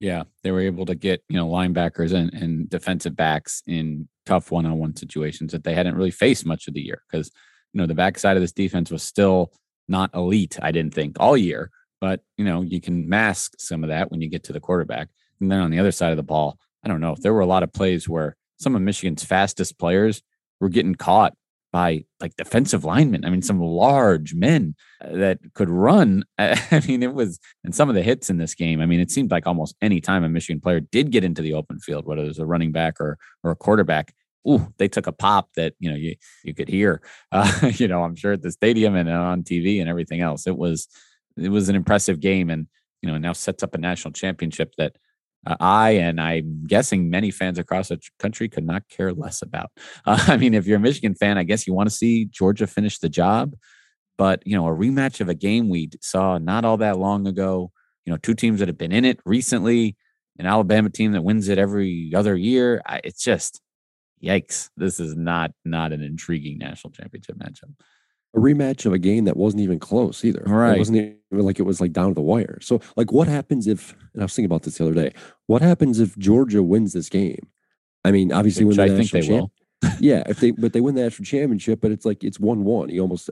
Yeah, 0.00 0.24
they 0.44 0.52
were 0.52 0.60
able 0.60 0.86
to 0.86 0.94
get 0.94 1.22
you 1.28 1.36
know 1.36 1.48
linebackers 1.48 2.12
and, 2.12 2.32
and 2.32 2.70
defensive 2.70 3.16
backs 3.16 3.62
in 3.66 4.08
tough 4.24 4.52
one-on-one 4.52 4.94
situations 4.94 5.52
that 5.52 5.64
they 5.64 5.74
hadn't 5.74 5.96
really 5.96 6.10
faced 6.10 6.46
much 6.46 6.68
of 6.68 6.74
the 6.74 6.80
year 6.80 7.02
because 7.10 7.30
you 7.72 7.80
know 7.80 7.86
the 7.86 7.94
backside 7.94 8.36
of 8.36 8.42
this 8.42 8.52
defense 8.52 8.90
was 8.90 9.02
still 9.02 9.52
not 9.88 10.14
elite. 10.14 10.58
I 10.62 10.70
didn't 10.70 10.94
think 10.94 11.16
all 11.18 11.36
year, 11.36 11.70
but 12.00 12.20
you 12.36 12.44
know 12.44 12.62
you 12.62 12.80
can 12.80 13.08
mask 13.08 13.54
some 13.58 13.82
of 13.82 13.88
that 13.88 14.10
when 14.10 14.20
you 14.20 14.28
get 14.28 14.44
to 14.44 14.52
the 14.52 14.60
quarterback. 14.60 15.08
And 15.40 15.50
then 15.50 15.60
on 15.60 15.70
the 15.70 15.78
other 15.78 15.92
side 15.92 16.10
of 16.10 16.16
the 16.16 16.22
ball, 16.22 16.58
I 16.84 16.88
don't 16.88 17.00
know 17.00 17.12
if 17.12 17.20
there 17.20 17.32
were 17.32 17.40
a 17.40 17.46
lot 17.46 17.62
of 17.62 17.72
plays 17.72 18.08
where 18.08 18.36
some 18.58 18.74
of 18.74 18.82
Michigan's 18.82 19.24
fastest 19.24 19.78
players 19.78 20.22
were 20.60 20.68
getting 20.68 20.94
caught 20.94 21.34
by 21.72 22.04
like 22.20 22.34
defensive 22.36 22.84
linemen. 22.84 23.24
I 23.24 23.30
mean, 23.30 23.42
some 23.42 23.60
large 23.60 24.34
men 24.34 24.74
uh, 25.04 25.16
that 25.16 25.38
could 25.54 25.68
run. 25.68 26.24
I 26.38 26.82
mean, 26.86 27.02
it 27.02 27.14
was, 27.14 27.38
and 27.62 27.74
some 27.74 27.88
of 27.88 27.94
the 27.94 28.02
hits 28.02 28.30
in 28.30 28.38
this 28.38 28.54
game. 28.54 28.80
I 28.80 28.86
mean, 28.86 29.00
it 29.00 29.10
seemed 29.10 29.30
like 29.30 29.46
almost 29.46 29.76
any 29.82 30.00
time 30.00 30.24
a 30.24 30.28
Michigan 30.28 30.60
player 30.60 30.80
did 30.80 31.10
get 31.10 31.24
into 31.24 31.42
the 31.42 31.54
open 31.54 31.78
field, 31.78 32.06
whether 32.06 32.22
it 32.22 32.28
was 32.28 32.38
a 32.38 32.46
running 32.46 32.72
back 32.72 33.00
or 33.00 33.18
or 33.44 33.50
a 33.50 33.56
quarterback, 33.56 34.14
ooh, 34.48 34.72
they 34.78 34.88
took 34.88 35.06
a 35.06 35.12
pop 35.12 35.50
that 35.56 35.74
you 35.78 35.90
know 35.90 35.96
you 35.96 36.16
you 36.42 36.54
could 36.54 36.68
hear. 36.68 37.02
Uh, 37.30 37.70
you 37.74 37.86
know, 37.86 38.02
I'm 38.02 38.16
sure 38.16 38.32
at 38.32 38.42
the 38.42 38.50
stadium 38.50 38.94
and 38.94 39.08
on 39.08 39.42
TV 39.42 39.80
and 39.80 39.88
everything 39.88 40.22
else. 40.22 40.46
It 40.46 40.56
was 40.56 40.88
it 41.38 41.48
was 41.50 41.68
an 41.68 41.76
impressive 41.76 42.20
game, 42.20 42.50
and 42.50 42.66
you 43.02 43.10
know 43.10 43.18
now 43.18 43.32
sets 43.32 43.62
up 43.62 43.74
a 43.74 43.78
national 43.78 44.12
championship 44.12 44.74
that 44.78 44.96
uh, 45.46 45.56
I 45.60 45.90
and 45.90 46.20
I'm 46.20 46.64
guessing 46.66 47.10
many 47.10 47.30
fans 47.30 47.58
across 47.58 47.88
the 47.88 48.00
country 48.18 48.48
could 48.48 48.66
not 48.66 48.88
care 48.88 49.12
less 49.12 49.42
about. 49.42 49.70
Uh, 50.06 50.24
I 50.28 50.36
mean, 50.36 50.54
if 50.54 50.66
you're 50.66 50.78
a 50.78 50.80
Michigan 50.80 51.14
fan, 51.14 51.36
I 51.38 51.42
guess 51.42 51.66
you 51.66 51.74
want 51.74 51.88
to 51.88 51.94
see 51.94 52.24
Georgia 52.26 52.66
finish 52.66 52.98
the 52.98 53.08
job. 53.08 53.54
But 54.16 54.42
you 54.46 54.56
know, 54.56 54.66
a 54.66 54.70
rematch 54.70 55.20
of 55.20 55.28
a 55.28 55.34
game 55.34 55.68
we 55.68 55.90
saw 56.00 56.38
not 56.38 56.64
all 56.64 56.78
that 56.78 56.98
long 56.98 57.26
ago. 57.26 57.70
You 58.04 58.12
know, 58.12 58.16
two 58.16 58.34
teams 58.34 58.60
that 58.60 58.68
have 58.68 58.78
been 58.78 58.92
in 58.92 59.04
it 59.04 59.20
recently, 59.26 59.96
an 60.38 60.46
Alabama 60.46 60.88
team 60.88 61.12
that 61.12 61.22
wins 61.22 61.48
it 61.48 61.58
every 61.58 62.12
other 62.14 62.34
year. 62.34 62.80
I, 62.86 63.00
it's 63.04 63.22
just 63.22 63.60
yikes. 64.22 64.70
This 64.76 64.98
is 64.98 65.14
not 65.14 65.52
not 65.64 65.92
an 65.92 66.02
intriguing 66.02 66.58
national 66.58 66.92
championship 66.92 67.36
matchup 67.36 67.74
a 68.36 68.38
rematch 68.38 68.84
of 68.86 68.92
a 68.92 68.98
game 68.98 69.24
that 69.24 69.36
wasn't 69.36 69.62
even 69.62 69.78
close 69.78 70.24
either. 70.24 70.42
Right. 70.46 70.74
It 70.74 70.78
wasn't 70.78 70.96
even 70.98 71.44
like 71.44 71.58
it 71.58 71.62
was 71.64 71.80
like 71.80 71.92
down 71.92 72.08
to 72.08 72.14
the 72.14 72.20
wire. 72.20 72.58
So 72.60 72.80
like 72.96 73.10
what 73.12 73.26
happens 73.28 73.66
if 73.66 73.94
and 74.12 74.22
I 74.22 74.24
was 74.24 74.34
thinking 74.34 74.46
about 74.46 74.62
this 74.62 74.78
the 74.78 74.84
other 74.84 74.94
day. 74.94 75.12
What 75.46 75.62
happens 75.62 75.98
if 76.00 76.16
Georgia 76.18 76.62
wins 76.62 76.92
this 76.92 77.08
game? 77.08 77.48
I 78.04 78.10
mean, 78.12 78.32
obviously 78.32 78.64
Which 78.64 78.76
when 78.78 78.88
the 78.88 78.94
I 78.94 78.96
think 78.98 79.10
they 79.10 79.20
national 79.20 79.38
will. 79.38 79.52
yeah, 80.00 80.24
if 80.26 80.40
they 80.40 80.50
but 80.50 80.72
they 80.72 80.80
win 80.80 80.96
the 80.96 81.02
national 81.02 81.24
championship, 81.24 81.80
but 81.80 81.92
it's 81.92 82.04
like 82.04 82.24
it's 82.24 82.40
one 82.40 82.64
one. 82.64 82.88
You 82.90 83.00
almost 83.00 83.30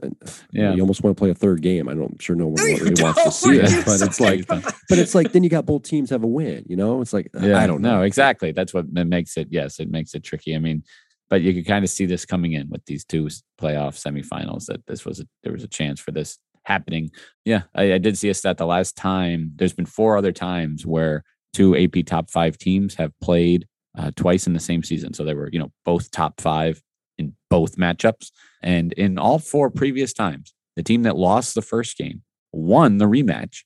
Yeah. 0.53 0.73
you 0.73 0.81
almost 0.81 1.03
want 1.03 1.15
to 1.15 1.19
play 1.19 1.29
a 1.29 1.35
third 1.35 1.61
game. 1.61 1.89
I 1.89 1.93
don't 1.93 2.11
I'm 2.13 2.19
sure 2.19 2.35
no 2.37 2.47
one 2.47 2.55
really 2.63 3.01
wants 3.03 3.21
to 3.23 3.31
see 3.31 3.57
it, 3.59 3.85
but 3.85 4.01
it's 4.01 4.19
like 4.21 4.47
but 4.47 4.97
it's 4.97 5.13
like 5.13 5.31
then 5.33 5.43
you 5.43 5.49
got 5.49 5.65
both 5.65 5.83
teams 5.83 6.09
have 6.09 6.23
a 6.23 6.27
win, 6.27 6.63
you 6.67 6.75
know? 6.77 7.01
It's 7.01 7.11
like 7.13 7.29
Yeah, 7.39 7.59
I 7.59 7.67
don't 7.67 7.81
know. 7.81 7.97
know 7.97 8.01
exactly. 8.03 8.51
That's 8.53 8.73
what 8.73 8.93
that 8.93 9.05
makes 9.05 9.35
it. 9.37 9.49
Yes, 9.51 9.79
it 9.79 9.91
makes 9.91 10.15
it 10.15 10.23
tricky. 10.23 10.55
I 10.55 10.59
mean, 10.59 10.83
but 11.29 11.41
you 11.41 11.53
could 11.53 11.67
kind 11.67 11.83
of 11.83 11.89
see 11.89 12.05
this 12.05 12.25
coming 12.25 12.53
in 12.53 12.69
with 12.69 12.85
these 12.85 13.03
two 13.05 13.25
playoff 13.59 13.95
semifinals. 13.95 14.65
That 14.65 14.85
this 14.87 15.05
was 15.05 15.19
a, 15.19 15.27
there 15.43 15.53
was 15.53 15.63
a 15.63 15.67
chance 15.67 15.99
for 15.99 16.11
this 16.11 16.37
happening. 16.63 17.11
Yeah, 17.45 17.63
I, 17.75 17.93
I 17.93 17.97
did 17.97 18.17
see 18.17 18.29
a 18.29 18.33
stat 18.33 18.57
the 18.57 18.65
last 18.65 18.95
time. 18.95 19.51
There's 19.55 19.73
been 19.73 19.85
four 19.85 20.17
other 20.17 20.31
times 20.31 20.85
where 20.85 21.23
two 21.53 21.75
AP 21.75 22.05
top 22.05 22.29
five 22.29 22.57
teams 22.57 22.95
have 22.95 23.11
played 23.21 23.67
uh, 23.97 24.11
twice 24.15 24.47
in 24.47 24.53
the 24.53 24.59
same 24.59 24.83
season. 24.83 25.13
So 25.13 25.23
they 25.23 25.33
were 25.33 25.49
you 25.51 25.59
know 25.59 25.71
both 25.85 26.11
top 26.11 26.39
five 26.39 26.81
in 27.17 27.33
both 27.49 27.77
matchups, 27.77 28.31
and 28.61 28.93
in 28.93 29.17
all 29.17 29.39
four 29.39 29.69
previous 29.69 30.13
times, 30.13 30.53
the 30.75 30.83
team 30.83 31.03
that 31.03 31.17
lost 31.17 31.55
the 31.55 31.61
first 31.61 31.97
game 31.97 32.21
won 32.53 32.97
the 32.97 33.05
rematch 33.05 33.63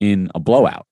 in 0.00 0.30
a 0.34 0.40
blowout. 0.40 0.86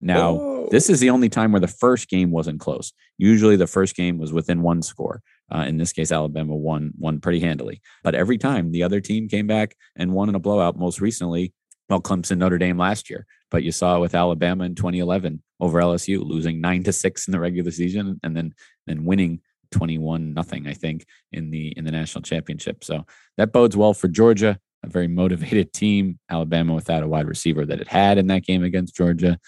Now. 0.00 0.51
This 0.72 0.88
is 0.88 1.00
the 1.00 1.10
only 1.10 1.28
time 1.28 1.52
where 1.52 1.60
the 1.60 1.68
first 1.68 2.08
game 2.08 2.30
wasn't 2.30 2.58
close. 2.58 2.94
Usually, 3.18 3.56
the 3.56 3.66
first 3.66 3.94
game 3.94 4.16
was 4.16 4.32
within 4.32 4.62
one 4.62 4.80
score. 4.80 5.20
Uh, 5.54 5.66
in 5.68 5.76
this 5.76 5.92
case, 5.92 6.10
Alabama 6.10 6.56
won 6.56 6.92
won 6.96 7.20
pretty 7.20 7.40
handily. 7.40 7.82
But 8.02 8.14
every 8.14 8.38
time 8.38 8.72
the 8.72 8.82
other 8.82 8.98
team 8.98 9.28
came 9.28 9.46
back 9.46 9.76
and 9.96 10.14
won 10.14 10.30
in 10.30 10.34
a 10.34 10.38
blowout. 10.38 10.78
Most 10.78 10.98
recently, 10.98 11.52
well, 11.90 12.00
Clemson, 12.00 12.38
Notre 12.38 12.56
Dame 12.56 12.78
last 12.78 13.10
year. 13.10 13.26
But 13.50 13.64
you 13.64 13.70
saw 13.70 14.00
with 14.00 14.14
Alabama 14.14 14.64
in 14.64 14.74
2011 14.74 15.42
over 15.60 15.78
LSU, 15.78 16.24
losing 16.24 16.62
nine 16.62 16.82
to 16.84 16.92
six 16.94 17.28
in 17.28 17.32
the 17.32 17.40
regular 17.40 17.70
season, 17.70 18.18
and 18.22 18.34
then 18.34 18.54
then 18.86 19.04
winning 19.04 19.42
21 19.72 20.32
nothing, 20.32 20.66
I 20.66 20.72
think, 20.72 21.04
in 21.32 21.50
the 21.50 21.74
in 21.76 21.84
the 21.84 21.92
national 21.92 22.22
championship. 22.22 22.82
So 22.82 23.04
that 23.36 23.52
bodes 23.52 23.76
well 23.76 23.92
for 23.92 24.08
Georgia, 24.08 24.58
a 24.82 24.88
very 24.88 25.06
motivated 25.06 25.74
team. 25.74 26.18
Alabama 26.30 26.72
without 26.72 27.02
a 27.02 27.08
wide 27.08 27.28
receiver 27.28 27.66
that 27.66 27.82
it 27.82 27.88
had 27.88 28.16
in 28.16 28.28
that 28.28 28.44
game 28.44 28.64
against 28.64 28.96
Georgia. 28.96 29.38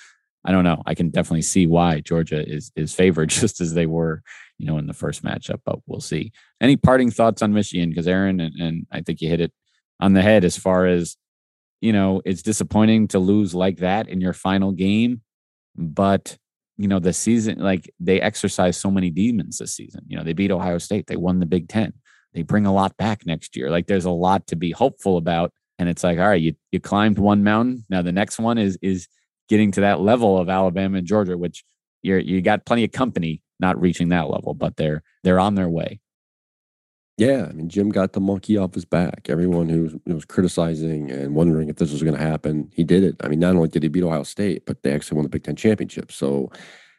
I 0.45 0.53
don't 0.53 0.65
know. 0.65 0.83
I 0.87 0.95
can 0.95 1.11
definitely 1.11 1.43
see 1.43 1.67
why 1.67 2.01
Georgia 2.01 2.47
is 2.47 2.71
is 2.77 2.95
favored 2.95 3.29
just 3.41 3.61
as 3.61 3.75
they 3.75 3.87
were, 3.87 4.23
you 4.59 4.67
know, 4.67 4.79
in 4.79 4.87
the 4.87 4.95
first 4.95 5.25
matchup, 5.25 5.61
but 5.65 5.79
we'll 5.87 6.01
see. 6.01 6.33
Any 6.61 6.77
parting 6.77 7.11
thoughts 7.11 7.43
on 7.43 7.53
Michigan? 7.53 7.91
Because 7.91 8.09
Aaron 8.09 8.41
and, 8.41 8.55
and 8.61 8.87
I 8.93 9.01
think 9.01 9.21
you 9.21 9.29
hit 9.29 9.41
it 9.41 9.53
on 10.01 10.13
the 10.13 10.23
head 10.23 10.45
as 10.45 10.57
far 10.57 10.87
as, 10.87 11.17
you 11.81 11.93
know, 11.93 12.21
it's 12.25 12.43
disappointing 12.43 13.09
to 13.09 13.19
lose 13.19 13.55
like 13.55 13.79
that 13.79 14.09
in 14.09 14.21
your 14.21 14.33
final 14.33 14.73
game, 14.73 15.23
but 15.77 16.37
you 16.77 16.89
know, 16.89 16.99
the 16.99 17.13
season 17.13 17.59
like 17.61 17.93
they 18.01 18.21
exercise 18.21 18.77
so 18.77 18.91
many 18.91 19.11
demons 19.11 19.59
this 19.59 19.75
season. 19.75 20.03
You 20.07 20.17
know, 20.17 20.25
they 20.25 20.33
beat 20.33 20.51
Ohio 20.51 20.79
State, 20.79 21.07
they 21.07 21.17
won 21.17 21.39
the 21.39 21.47
Big 21.47 21.69
Ten. 21.69 21.93
They 22.33 22.43
bring 22.43 22.67
a 22.67 22.75
lot 22.75 22.97
back 22.97 23.25
next 23.27 23.57
year. 23.57 23.71
Like 23.71 23.87
there's 23.87 24.07
a 24.07 24.11
lot 24.11 24.49
to 24.49 24.57
be 24.57 24.73
hopeful 24.73 25.17
about. 25.17 25.53
And 25.79 25.89
it's 25.89 26.03
like, 26.03 26.19
all 26.19 26.29
right, 26.29 26.41
you 26.41 26.55
you 26.73 26.81
climbed 26.81 27.19
one 27.19 27.45
mountain. 27.45 27.85
Now 27.89 28.03
the 28.03 28.13
next 28.13 28.39
one 28.39 28.59
is 28.59 28.77
is 28.83 29.09
getting 29.49 29.71
to 29.73 29.81
that 29.83 30.01
level 30.01 30.39
of 30.39 30.49
Alabama 30.49 30.99
and 30.99 31.07
Georgia, 31.07 31.37
which 31.37 31.65
you're 32.03 32.19
you 32.19 32.41
got 32.41 32.67
plenty 32.67 32.85
of 32.85 32.93
company 32.93 33.43
not 33.61 33.81
reaching 33.81 34.09
that 34.11 34.29
level, 34.29 34.55
but 34.55 34.77
they're 34.77 35.03
they're 35.23 35.41
on 35.41 35.55
their 35.55 35.69
way. 35.69 36.01
Yeah, 37.17 37.47
I 37.49 37.53
mean, 37.53 37.69
Jim 37.69 37.91
got 37.91 38.13
the 38.13 38.21
monkey 38.21 38.57
off 38.57 38.75
his 38.75 38.85
back. 38.85 39.29
Everyone 39.29 39.69
who 39.69 39.83
was, 39.85 39.93
who 40.05 40.15
was 40.15 40.25
criticizing 40.25 41.13
and 41.13 41.37
wondering 41.37 41.69
if 41.69 41.77
this 41.77 41.93
was 41.93 42.03
going 42.03 42.17
to 42.17 42.23
happen, 42.23 42.73
he 42.75 42.83
did 42.83 43.05
it. 43.05 43.15
I 43.23 43.29
mean, 43.29 43.39
not 43.39 43.55
only 43.55 43.69
did 43.69 43.85
he 43.85 43.89
beat 43.89 44.03
Ohio 44.03 44.25
State, 44.25 44.67
but 44.67 44.83
they 44.83 44.93
actually 44.93 45.17
won 45.17 45.23
the 45.23 45.29
Big 45.29 45.45
Ten 45.45 45.55
championship. 45.55 46.11
So 46.11 46.51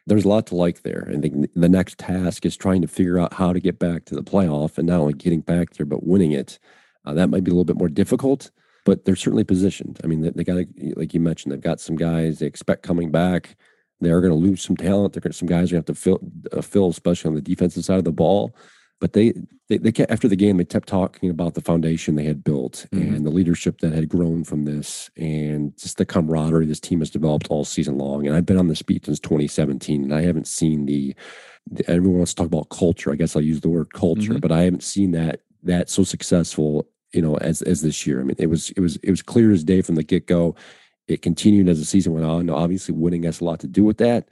there's 0.06 0.24
a 0.24 0.28
lot 0.28 0.46
to 0.46 0.56
like 0.56 0.82
there. 0.82 1.06
I 1.12 1.20
think 1.20 1.50
the 1.54 1.68
next 1.68 1.98
task 1.98 2.46
is 2.46 2.56
trying 2.56 2.80
to 2.80 2.88
figure 2.88 3.18
out 3.18 3.34
how 3.34 3.52
to 3.52 3.60
get 3.60 3.78
back 3.78 4.06
to 4.06 4.14
the 4.14 4.22
playoff 4.22 4.78
and 4.78 4.86
not 4.86 5.00
only 5.00 5.12
getting 5.12 5.40
back 5.40 5.74
there, 5.74 5.84
but 5.84 6.06
winning 6.06 6.32
it. 6.32 6.58
Uh, 7.04 7.12
that 7.12 7.28
might 7.28 7.44
be 7.44 7.50
a 7.50 7.54
little 7.54 7.64
bit 7.64 7.76
more 7.76 7.88
difficult, 7.88 8.50
but 8.86 9.04
they're 9.04 9.16
certainly 9.16 9.44
positioned. 9.44 10.00
I 10.02 10.06
mean, 10.06 10.22
they, 10.22 10.30
they 10.30 10.44
got, 10.44 10.56
like 10.96 11.12
you 11.12 11.20
mentioned, 11.20 11.52
they've 11.52 11.60
got 11.60 11.80
some 11.80 11.96
guys 11.96 12.38
they 12.38 12.46
expect 12.46 12.82
coming 12.82 13.10
back. 13.10 13.56
They 14.00 14.10
are 14.10 14.20
going 14.22 14.32
to 14.32 14.38
lose 14.48 14.62
some 14.62 14.76
talent. 14.76 15.12
They're 15.12 15.20
going 15.20 15.32
to, 15.32 15.36
some 15.38 15.48
guys 15.48 15.70
are 15.70 15.74
going 15.74 15.84
to 15.84 15.90
have 15.92 15.96
to 15.96 16.02
fill, 16.02 16.20
uh, 16.52 16.62
fill, 16.62 16.88
especially 16.88 17.28
on 17.30 17.34
the 17.34 17.40
defensive 17.42 17.84
side 17.84 17.98
of 17.98 18.04
the 18.04 18.12
ball. 18.12 18.54
But 19.00 19.12
they, 19.12 19.34
they, 19.68 19.76
they 19.78 19.92
kept, 19.92 20.10
after 20.10 20.28
the 20.28 20.36
game, 20.36 20.56
they 20.56 20.64
kept 20.64 20.88
talking 20.88 21.28
about 21.28 21.52
the 21.54 21.60
foundation 21.60 22.14
they 22.14 22.24
had 22.24 22.42
built 22.44 22.86
Mhm. 22.94 23.16
and 23.16 23.26
the 23.26 23.30
leadership 23.30 23.80
that 23.80 23.92
had 23.92 24.08
grown 24.08 24.42
from 24.44 24.64
this, 24.64 25.10
and 25.18 25.76
just 25.76 25.98
the 25.98 26.06
camaraderie 26.06 26.64
this 26.66 26.80
team 26.80 27.00
has 27.00 27.10
developed 27.10 27.48
all 27.50 27.64
season 27.66 27.98
long. 27.98 28.26
And 28.26 28.34
I've 28.34 28.46
been 28.46 28.56
on 28.58 28.68
this 28.68 28.80
beat 28.82 29.04
since 29.04 29.20
2017, 29.20 30.04
and 30.04 30.14
I 30.14 30.22
haven't 30.22 30.46
seen 30.46 30.86
the. 30.86 31.14
the 31.70 31.90
everyone 31.90 32.18
wants 32.18 32.32
to 32.32 32.36
talk 32.36 32.46
about 32.46 32.68
culture. 32.70 33.12
I 33.12 33.16
guess 33.16 33.34
I'll 33.36 33.42
use 33.42 33.60
the 33.60 33.68
word 33.68 33.92
culture, 33.92 34.34
Mhm. 34.34 34.40
but 34.40 34.52
I 34.52 34.62
haven't 34.62 34.84
seen 34.84 35.10
that 35.12 35.40
that 35.64 35.90
so 35.90 36.04
successful. 36.04 36.86
You 37.12 37.22
know, 37.22 37.36
as 37.38 37.62
as 37.62 37.82
this 37.82 38.06
year. 38.06 38.20
I 38.20 38.24
mean, 38.24 38.36
it 38.38 38.46
was 38.48 38.70
it 38.70 38.80
was 38.80 38.96
it 38.96 39.10
was 39.10 39.22
clear 39.22 39.52
as 39.52 39.64
day 39.64 39.80
from 39.82 39.94
the 39.94 40.02
get 40.02 40.26
go. 40.26 40.54
It 41.08 41.22
continued 41.22 41.68
as 41.68 41.78
the 41.78 41.84
season 41.84 42.12
went 42.12 42.26
on. 42.26 42.46
Now, 42.46 42.56
obviously, 42.56 42.94
winning 42.94 43.22
has 43.22 43.40
a 43.40 43.44
lot 43.44 43.60
to 43.60 43.66
do 43.68 43.84
with 43.84 43.98
that 43.98 44.28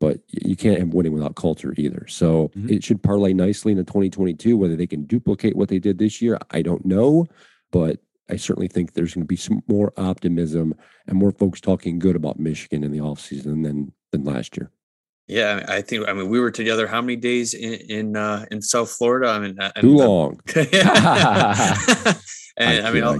but 0.00 0.20
you 0.28 0.54
can't 0.54 0.78
have 0.78 0.94
winning 0.94 1.12
without 1.12 1.34
culture 1.34 1.74
either. 1.76 2.06
So 2.06 2.52
Mhm. 2.56 2.70
it 2.70 2.84
should 2.84 3.02
parlay 3.02 3.32
nicely 3.32 3.72
into 3.72 3.82
2022. 3.82 4.56
Whether 4.56 4.76
they 4.76 4.86
can 4.86 5.02
duplicate 5.06 5.56
what 5.56 5.68
they 5.68 5.80
did 5.80 5.98
this 5.98 6.22
year, 6.22 6.38
I 6.52 6.62
don't 6.62 6.86
know, 6.86 7.26
but 7.72 7.98
I 8.28 8.36
certainly 8.36 8.68
think 8.68 8.92
there's 8.92 9.12
going 9.14 9.24
to 9.24 9.26
be 9.26 9.34
some 9.34 9.60
more 9.66 9.92
optimism 9.96 10.76
and 11.08 11.18
more 11.18 11.32
folks 11.32 11.60
talking 11.60 11.98
good 11.98 12.14
about 12.14 12.38
Michigan 12.38 12.84
in 12.84 12.92
the 12.92 13.00
offseason 13.00 13.64
than 13.64 13.92
than 14.12 14.22
last 14.22 14.56
year. 14.56 14.70
Yeah, 15.28 15.64
I 15.68 15.82
think. 15.82 16.08
I 16.08 16.14
mean, 16.14 16.30
we 16.30 16.40
were 16.40 16.50
together 16.50 16.86
how 16.86 17.02
many 17.02 17.16
days 17.16 17.52
in 17.52 17.74
in, 17.74 18.16
uh, 18.16 18.46
in 18.50 18.62
South 18.62 18.90
Florida? 18.90 19.28
I 19.28 19.38
mean, 19.38 19.58
and, 19.60 19.72
Too 19.82 19.94
long. 19.94 20.40
and 22.56 22.86
I, 22.86 22.90
mean, 22.90 23.04
I 23.04 23.18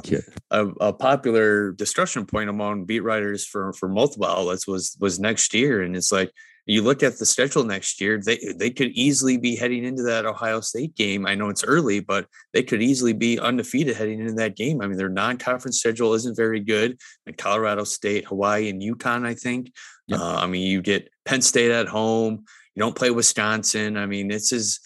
a, 0.51 0.67
a 0.81 0.93
popular 0.95 1.73
discussion 1.73 2.25
point 2.25 2.49
among 2.49 2.87
beat 2.87 3.01
writers 3.01 3.45
for 3.45 3.75
for 3.75 3.91
multiple 3.91 4.27
outlets 4.27 4.67
was 4.67 4.97
was 4.99 5.21
next 5.21 5.53
year, 5.53 5.83
and 5.83 5.95
it's 5.95 6.11
like 6.11 6.33
you 6.69 6.83
look 6.83 7.03
at 7.03 7.19
the 7.19 7.25
schedule 7.25 7.65
next 7.65 7.99
year, 7.99 8.21
they 8.23 8.53
they 8.55 8.69
could 8.69 8.91
easily 8.91 9.39
be 9.39 9.57
heading 9.57 9.85
into 9.85 10.03
that 10.03 10.27
Ohio 10.27 10.61
State 10.61 10.95
game. 10.95 11.27
I 11.27 11.35
know 11.35 11.49
it's 11.49 11.65
early, 11.65 12.01
but 12.01 12.27
they 12.53 12.63
could 12.63 12.83
easily 12.83 13.15
be 13.15 13.39
undefeated 13.39 13.97
heading 13.97 14.21
into 14.21 14.35
that 14.35 14.55
game. 14.55 14.83
I 14.83 14.87
mean, 14.87 14.99
their 14.99 15.09
non-conference 15.09 15.79
schedule 15.79 16.13
isn't 16.13 16.37
very 16.37 16.61
good. 16.61 16.99
Like 17.27 17.39
Colorado 17.39 17.85
State, 17.85 18.27
Hawaii, 18.27 18.69
and 18.69 18.83
UConn, 18.83 19.27
I 19.27 19.33
think. 19.33 19.73
Yep. 20.09 20.21
Uh, 20.21 20.37
I 20.37 20.47
mean, 20.47 20.71
you 20.71 20.83
get 20.83 21.09
Penn 21.25 21.41
State 21.41 21.71
at 21.71 21.89
home. 21.89 22.45
You 22.75 22.81
don't 22.81 22.95
play 22.95 23.11
Wisconsin. 23.11 23.97
I 23.97 24.05
mean, 24.05 24.29
this 24.29 24.53
is 24.53 24.81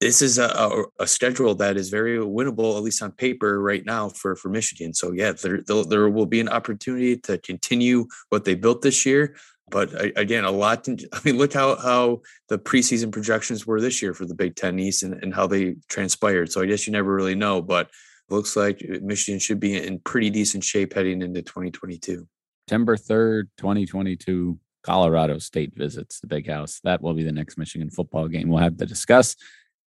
this 0.00 0.22
is 0.22 0.38
a, 0.38 0.84
a, 0.98 1.06
schedule 1.06 1.54
that 1.56 1.76
is 1.76 1.90
very 1.90 2.16
winnable, 2.16 2.76
at 2.76 2.82
least 2.82 3.02
on 3.02 3.12
paper, 3.12 3.60
right 3.60 3.84
now 3.84 4.08
for 4.08 4.34
for 4.34 4.48
Michigan. 4.48 4.94
So 4.94 5.12
yeah, 5.12 5.32
there 5.32 5.60
there, 5.66 6.08
will 6.08 6.26
be 6.26 6.40
an 6.40 6.48
opportunity 6.48 7.18
to 7.18 7.36
continue 7.38 8.06
what 8.30 8.44
they 8.44 8.54
built 8.54 8.80
this 8.80 9.04
year. 9.04 9.36
But 9.70 10.18
again, 10.18 10.44
a 10.44 10.50
lot. 10.50 10.88
I 11.12 11.20
mean, 11.24 11.36
look 11.36 11.52
how 11.52 11.76
how 11.76 12.22
the 12.48 12.58
preseason 12.58 13.12
projections 13.12 13.66
were 13.66 13.80
this 13.80 14.00
year 14.00 14.14
for 14.14 14.24
the 14.24 14.34
Big 14.34 14.56
Ten 14.56 14.78
East 14.78 15.02
and, 15.02 15.22
and 15.22 15.34
how 15.34 15.46
they 15.46 15.76
transpired. 15.88 16.50
So 16.50 16.62
I 16.62 16.66
guess 16.66 16.86
you 16.86 16.92
never 16.92 17.14
really 17.14 17.34
know, 17.34 17.60
but 17.60 17.90
looks 18.30 18.56
like 18.56 18.82
Michigan 19.02 19.38
should 19.38 19.60
be 19.60 19.76
in 19.76 19.98
pretty 19.98 20.30
decent 20.30 20.64
shape 20.64 20.94
heading 20.94 21.20
into 21.20 21.42
2022. 21.42 22.26
September 22.68 22.96
3rd, 22.96 23.48
2022, 23.58 24.56
Colorado 24.82 25.38
State 25.38 25.74
visits 25.74 26.20
the 26.20 26.28
big 26.28 26.48
house. 26.48 26.80
That 26.84 27.02
will 27.02 27.14
be 27.14 27.24
the 27.24 27.32
next 27.32 27.58
Michigan 27.58 27.90
football 27.90 28.28
game 28.28 28.48
we'll 28.48 28.62
have 28.62 28.76
to 28.78 28.86
discuss. 28.86 29.34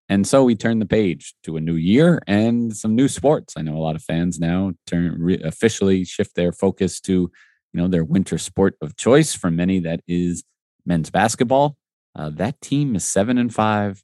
And 0.10 0.28
so 0.28 0.44
we 0.44 0.56
turn 0.56 0.80
the 0.80 0.86
page 0.86 1.34
to 1.44 1.58
a 1.58 1.62
new 1.62 1.76
year 1.76 2.22
and 2.28 2.76
some 2.76 2.96
new 2.96 3.08
sports. 3.08 3.54
I 3.58 3.62
know 3.62 3.78
a 3.78 3.80
lot 3.80 3.96
of 3.96 4.04
fans 4.04 4.40
now 4.40 4.74
turn 4.86 5.16
re- 5.20 5.42
officially 5.42 6.04
shift 6.04 6.36
their 6.36 6.52
focus 6.52 7.00
to, 7.02 7.14
you 7.14 7.32
know, 7.74 7.88
their 7.88 8.04
winter 8.04 8.38
sport 8.38 8.76
of 8.82 8.98
choice. 8.98 9.34
For 9.34 9.50
many, 9.50 9.80
that 9.80 10.02
is 10.08 10.44
men's 10.86 11.10
basketball. 11.10 11.78
Uh, 12.16 12.30
that 12.32 12.60
team 12.62 12.96
is 12.96 13.06
seven 13.06 13.38
and 13.38 13.54
five, 13.54 14.04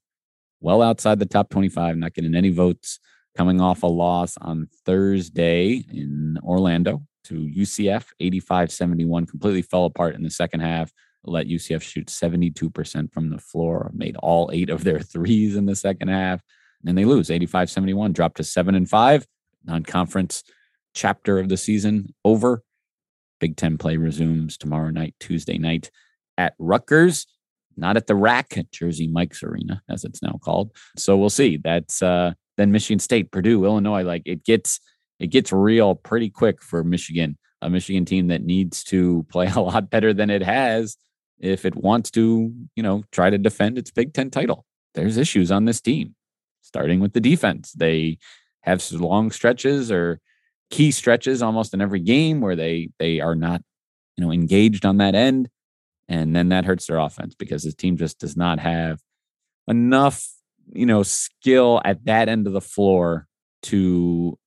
well 0.62 0.82
outside 0.82 1.20
the 1.20 1.26
top 1.26 1.50
25, 1.50 1.98
not 1.98 2.14
getting 2.14 2.34
any 2.34 2.50
votes, 2.50 3.00
coming 3.38 3.62
off 3.62 3.84
a 3.84 3.88
loss 3.88 4.36
on 4.42 4.68
Thursday 4.86 5.86
in 5.92 6.38
Orlando 6.44 7.04
to 7.26 7.36
UCF, 7.36 8.06
85 8.20 8.72
71, 8.72 9.26
completely 9.28 9.62
fell 9.62 9.86
apart 9.86 10.16
in 10.16 10.24
the 10.24 10.30
second 10.30 10.62
half. 10.62 10.92
Let 11.24 11.48
UCF 11.48 11.82
shoot 11.82 12.08
72% 12.08 13.12
from 13.12 13.30
the 13.30 13.38
floor, 13.38 13.92
made 13.94 14.16
all 14.18 14.50
eight 14.54 14.70
of 14.70 14.84
their 14.84 15.00
threes 15.00 15.56
in 15.56 15.66
the 15.66 15.76
second 15.76 16.08
half, 16.08 16.42
and 16.86 16.98
they 16.98 17.06
lose 17.06 17.30
85 17.30 17.70
71, 17.70 18.14
dropped 18.14 18.38
to 18.38 18.44
seven 18.44 18.76
and 18.76 18.90
five. 18.90 19.28
Non 19.66 19.84
conference 19.84 20.44
chapter 20.94 21.38
of 21.38 21.50
the 21.50 21.58
season 21.58 22.14
over. 22.24 22.64
Big 23.40 23.58
Ten 23.58 23.78
play 23.78 23.98
resumes 23.98 24.58
tomorrow 24.58 24.90
night, 24.90 25.16
Tuesday 25.20 25.58
night 25.58 25.92
at 26.38 26.54
Rutgers, 26.60 27.28
not 27.76 27.98
at 27.98 28.08
the 28.08 28.16
RAC 28.16 28.58
at 28.58 28.72
Jersey 28.72 29.08
Mike's 29.08 29.44
Arena, 29.44 29.82
as 29.90 30.04
it's 30.04 30.22
now 30.22 30.40
called. 30.42 30.72
So 30.98 31.18
we'll 31.18 31.30
see. 31.30 31.58
That's 31.58 32.02
uh, 32.02 32.34
then 32.58 32.72
Michigan 32.72 33.00
State, 33.00 33.32
Purdue, 33.32 33.66
Illinois. 33.66 34.04
Like 34.04 34.24
it 34.26 34.44
gets 34.44 34.80
it 35.20 35.28
gets 35.28 35.52
real 35.52 35.96
pretty 35.96 36.30
quick 36.30 36.62
for 36.62 36.84
Michigan, 36.84 37.38
a 37.62 37.70
Michigan 37.70 38.06
team 38.06 38.28
that 38.28 38.44
needs 38.44 38.84
to 38.86 39.26
play 39.32 39.48
a 39.48 39.60
lot 39.60 39.90
better 39.90 40.14
than 40.14 40.30
it 40.30 40.42
has 40.42 40.98
if 41.40 41.66
it 41.66 41.76
wants 41.76 42.12
to, 42.12 42.54
you 42.76 42.84
know, 42.84 43.04
try 43.12 43.30
to 43.30 43.38
defend 43.38 43.78
its 43.78 43.92
Big 43.92 44.14
Ten 44.14 44.30
title. 44.30 44.66
There's 44.94 45.18
issues 45.18 45.52
on 45.52 45.66
this 45.66 45.82
team, 45.82 46.16
starting 46.62 47.00
with 47.00 47.14
the 47.14 47.22
defense. 47.22 47.72
They 47.74 48.18
have 48.62 48.84
long 48.92 49.32
stretches 49.32 49.92
or 49.92 50.20
key 50.70 50.92
stretches 50.92 51.42
almost 51.42 51.74
in 51.74 51.82
every 51.82 52.00
game 52.00 52.42
where 52.42 52.56
they 52.56 52.90
they 53.00 53.20
are 53.20 53.36
not, 53.36 53.62
you 54.18 54.26
know, 54.26 54.32
engaged 54.32 54.86
on 54.86 54.98
that 54.98 55.16
end. 55.16 55.50
And 56.08 56.36
then 56.36 56.50
that 56.50 56.66
hurts 56.66 56.88
their 56.88 56.98
offense 56.98 57.36
because 57.36 57.64
this 57.64 57.76
team 57.76 57.96
just 57.96 58.20
does 58.20 58.36
not 58.36 58.60
have 58.60 59.00
enough, 59.68 60.28
you 60.74 60.86
know, 60.86 61.04
skill 61.04 61.82
at 61.86 62.06
that 62.06 62.30
end 62.30 62.48
of 62.48 62.54
the 62.54 62.62
floor 62.62 63.28
to 63.64 64.39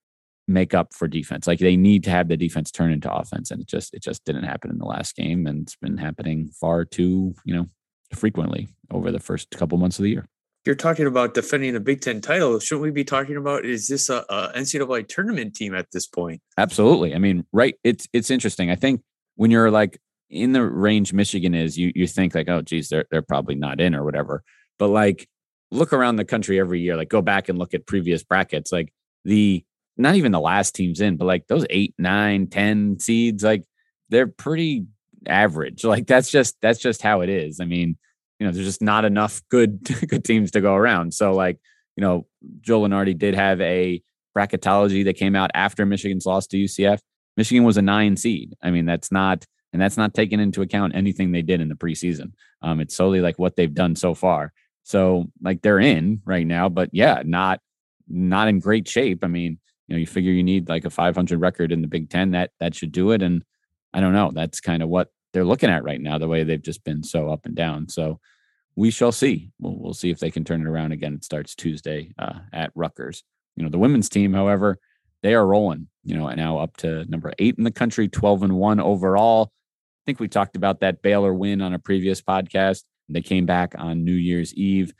make 0.53 0.75
up 0.75 0.95
for 0.95 1.09
defense. 1.09 1.47
Like 1.47 1.59
they 1.59 1.77
need 1.77 2.05
to 2.05 2.11
have 2.11 2.29
the 2.29 2.37
defense 2.37 2.71
turn 2.71 2.93
into 2.93 3.13
offense, 3.13 3.51
and 3.51 3.61
it 3.61 3.69
just 3.69 3.95
it 3.95 4.03
just 4.03 4.25
didn't 4.25 4.45
happen 4.45 4.71
in 4.71 4.79
the 4.79 4.87
last 4.87 5.17
game, 5.17 5.47
and 5.47 5.63
it's 5.63 5.77
been 5.77 5.99
happening 5.99 6.51
far 6.61 6.85
too 6.85 7.35
you 7.45 7.55
know 7.55 7.69
frequently 8.15 8.69
over 8.91 9.11
the 9.11 9.21
first 9.21 9.51
couple 9.51 9.79
months 9.79 9.99
of 9.99 10.05
the 10.05 10.11
year. 10.11 10.29
You're 10.65 10.75
talking 10.77 11.07
about 11.07 11.35
defending 11.35 11.75
a 11.75 11.81
Big 11.81 12.03
Ten 12.03 12.21
title. 12.21 12.61
Shouldn't 12.61 12.83
we 12.83 12.93
be 12.93 13.05
talking 13.05 13.37
about 13.37 13.65
is 13.65 13.89
this 13.89 14.09
a, 14.09 14.25
a 14.29 14.53
NCAA 14.55 15.09
tournament 15.09 15.55
team 15.55 15.75
at 15.75 15.87
this 15.93 16.07
point? 16.07 16.41
Absolutely. 16.57 17.15
I 17.15 17.19
mean, 17.19 17.45
right? 17.53 17.75
It's 17.83 18.07
it's 18.13 18.31
interesting. 18.31 18.71
I 18.71 18.77
think 18.77 19.03
when 19.35 19.51
you're 19.51 19.73
like 19.73 19.99
in 20.31 20.53
the 20.53 20.63
range 20.63 21.13
Michigan 21.13 21.55
is, 21.55 21.77
you 21.77 21.91
you 21.97 22.07
think 22.07 22.35
like, 22.35 22.49
oh, 22.49 22.63
geez, 22.63 22.91
they're 22.91 23.07
they're 23.11 23.23
probably 23.23 23.57
not 23.57 23.81
in 23.81 23.95
or 23.95 24.05
whatever. 24.05 24.45
But 24.79 24.89
like, 24.89 25.29
look 25.73 25.93
around 25.93 26.17
the 26.17 26.25
country 26.25 26.61
every 26.61 26.81
year. 26.81 26.97
Like, 26.97 27.09
go 27.09 27.23
back 27.23 27.49
and 27.49 27.59
look 27.59 27.75
at 27.75 27.87
previous 27.87 28.23
brackets. 28.23 28.71
Like 28.71 28.93
the 29.25 29.65
not 30.03 30.17
even 30.17 30.33
the 30.33 30.41
last 30.41 30.75
teams 30.75 31.01
in, 31.01 31.17
but 31.17 31.25
like 31.27 31.47
those 31.47 31.67
eight, 31.71 31.95
nine, 31.99 32.47
ten 32.49 32.99
seeds, 32.99 33.43
like 33.43 33.65
they're 34.09 34.27
pretty 34.27 34.87
average. 35.27 35.85
Like 35.93 36.07
that's 36.07 36.31
just 36.31 36.57
that's 36.61 36.79
just 36.79 37.03
how 37.03 37.21
it 37.21 37.29
is. 37.29 37.61
I 37.61 37.65
mean, 37.65 37.97
you 38.39 38.47
know, 38.47 38.53
there's 38.53 38.67
just 38.67 38.83
not 38.83 39.05
enough 39.05 39.43
good 39.51 39.85
good 40.09 40.25
teams 40.25 40.51
to 40.53 40.61
go 40.61 40.75
around. 40.75 41.15
So 41.15 41.33
like, 41.33 41.59
you 41.97 42.03
know, 42.03 42.27
Joe 42.61 42.83
Lunardi 42.83 43.17
did 43.17 43.35
have 43.35 43.61
a 43.61 44.03
bracketology 44.37 45.05
that 45.05 45.17
came 45.17 45.37
out 45.37 45.51
after 45.55 45.85
Michigan's 45.87 46.27
loss 46.27 46.47
to 46.49 46.57
UCF. 46.57 46.99
Michigan 47.37 47.65
was 47.65 47.77
a 47.77 47.83
nine 47.83 48.17
seed. 48.17 48.55
I 48.63 48.71
mean, 48.71 48.87
that's 48.87 49.13
not 49.13 49.47
and 49.73 49.81
that's 49.81 49.97
not 49.97 50.15
taking 50.15 50.41
into 50.41 50.63
account 50.63 50.95
anything 50.95 51.33
they 51.33 51.43
did 51.43 51.61
in 51.61 51.69
the 51.69 51.75
preseason. 51.75 52.33
Um, 52.61 52.81
it's 52.81 52.95
solely 52.95 53.21
like 53.21 53.39
what 53.39 53.57
they've 53.57 53.73
done 53.73 53.97
so 53.97 54.15
far. 54.15 54.53
So 54.83 55.31
like 55.41 55.63
they're 55.63 55.81
in 55.81 56.21
right 56.25 56.47
now, 56.47 56.69
but 56.69 56.91
yeah, 56.93 57.23
not 57.25 57.61
not 58.09 58.49
in 58.49 58.59
great 58.59 58.89
shape. 58.89 59.25
I 59.25 59.29
mean, 59.29 59.59
you 59.89 59.95
know, 59.95 59.99
you 59.99 60.07
figure 60.07 60.33
you 60.33 60.43
need 60.43 60.69
like 60.69 60.85
a 60.85 60.91
500 60.91 61.41
record 61.41 61.73
in 61.73 61.83
the 61.83 61.89
Big 61.89 62.11
Ten. 62.11 62.31
That 62.33 62.51
that 62.61 62.75
should 62.75 62.93
do 62.93 63.11
it. 63.11 63.23
And 63.23 63.45
I 63.93 64.01
don't 64.01 64.13
know. 64.13 64.31
That's 64.33 64.61
kind 64.61 64.83
of 64.83 64.89
what 64.89 65.09
they're 65.33 65.45
looking 65.45 65.71
at 65.71 65.85
right 65.85 66.01
now. 66.01 66.19
The 66.19 66.29
way 66.29 66.45
they've 66.45 66.63
just 66.63 66.85
been 66.85 67.03
so 67.03 67.31
up 67.31 67.47
and 67.47 67.55
down. 67.55 67.89
So 67.89 68.21
we 68.77 68.91
shall 68.91 69.13
see. 69.13 69.51
We'll, 69.59 69.77
we'll 69.77 69.95
see 69.95 70.11
if 70.11 70.19
they 70.19 70.31
can 70.31 70.45
turn 70.45 70.63
it 70.63 70.67
around 70.67 70.93
again. 70.93 71.15
It 71.15 71.25
starts 71.25 71.55
Tuesday 71.55 72.13
uh, 72.19 72.41
at 72.53 72.73
Rutgers. 72.75 73.23
You 73.57 73.65
know, 73.65 73.71
the 73.71 73.79
women's 73.79 74.09
team, 74.09 74.33
however, 74.33 74.79
they 75.23 75.35
are 75.35 75.47
rolling. 75.47 75.89
You 76.05 76.17
know, 76.17 76.29
now 76.31 76.59
up 76.59 76.77
to 76.79 77.05
number 77.05 77.33
eight 77.39 77.57
in 77.59 77.65
the 77.65 77.71
country, 77.71 78.09
12 78.09 78.45
and 78.45 78.57
one 78.57 78.81
overall. 78.81 79.53
I 79.53 80.03
think 80.07 80.21
we 80.21 80.29
talked 80.29 80.57
about 80.57 80.81
that 80.81 81.03
Baylor 81.03 81.33
win 81.33 81.61
on 81.61 81.75
a 81.75 81.79
previous 81.79 82.21
podcast. 82.23 82.83
They 83.09 83.23
came 83.23 83.47
back 83.47 83.75
on 83.77 84.05
New 84.05 84.15
Year's 84.15 84.55
Eve 84.55 84.93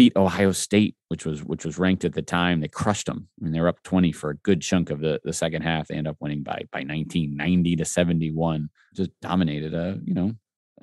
beat 0.00 0.16
Ohio 0.16 0.50
State, 0.50 0.96
which 1.08 1.26
was 1.26 1.44
which 1.44 1.66
was 1.66 1.78
ranked 1.78 2.06
at 2.06 2.14
the 2.14 2.22
time. 2.22 2.62
They 2.62 2.68
crushed 2.68 3.04
them. 3.04 3.28
I 3.38 3.44
mean, 3.44 3.52
they 3.52 3.60
were 3.60 3.68
up 3.68 3.82
20 3.82 4.12
for 4.12 4.30
a 4.30 4.36
good 4.36 4.62
chunk 4.62 4.88
of 4.88 5.00
the, 5.00 5.20
the 5.24 5.34
second 5.34 5.60
half. 5.60 5.88
They 5.88 5.96
end 5.96 6.08
up 6.08 6.16
winning 6.20 6.42
by 6.42 6.62
by 6.72 6.84
19, 6.84 7.36
90 7.36 7.76
to 7.76 7.84
71. 7.84 8.70
Just 8.94 9.10
dominated 9.20 9.74
a, 9.74 10.00
you 10.02 10.14
know, 10.14 10.32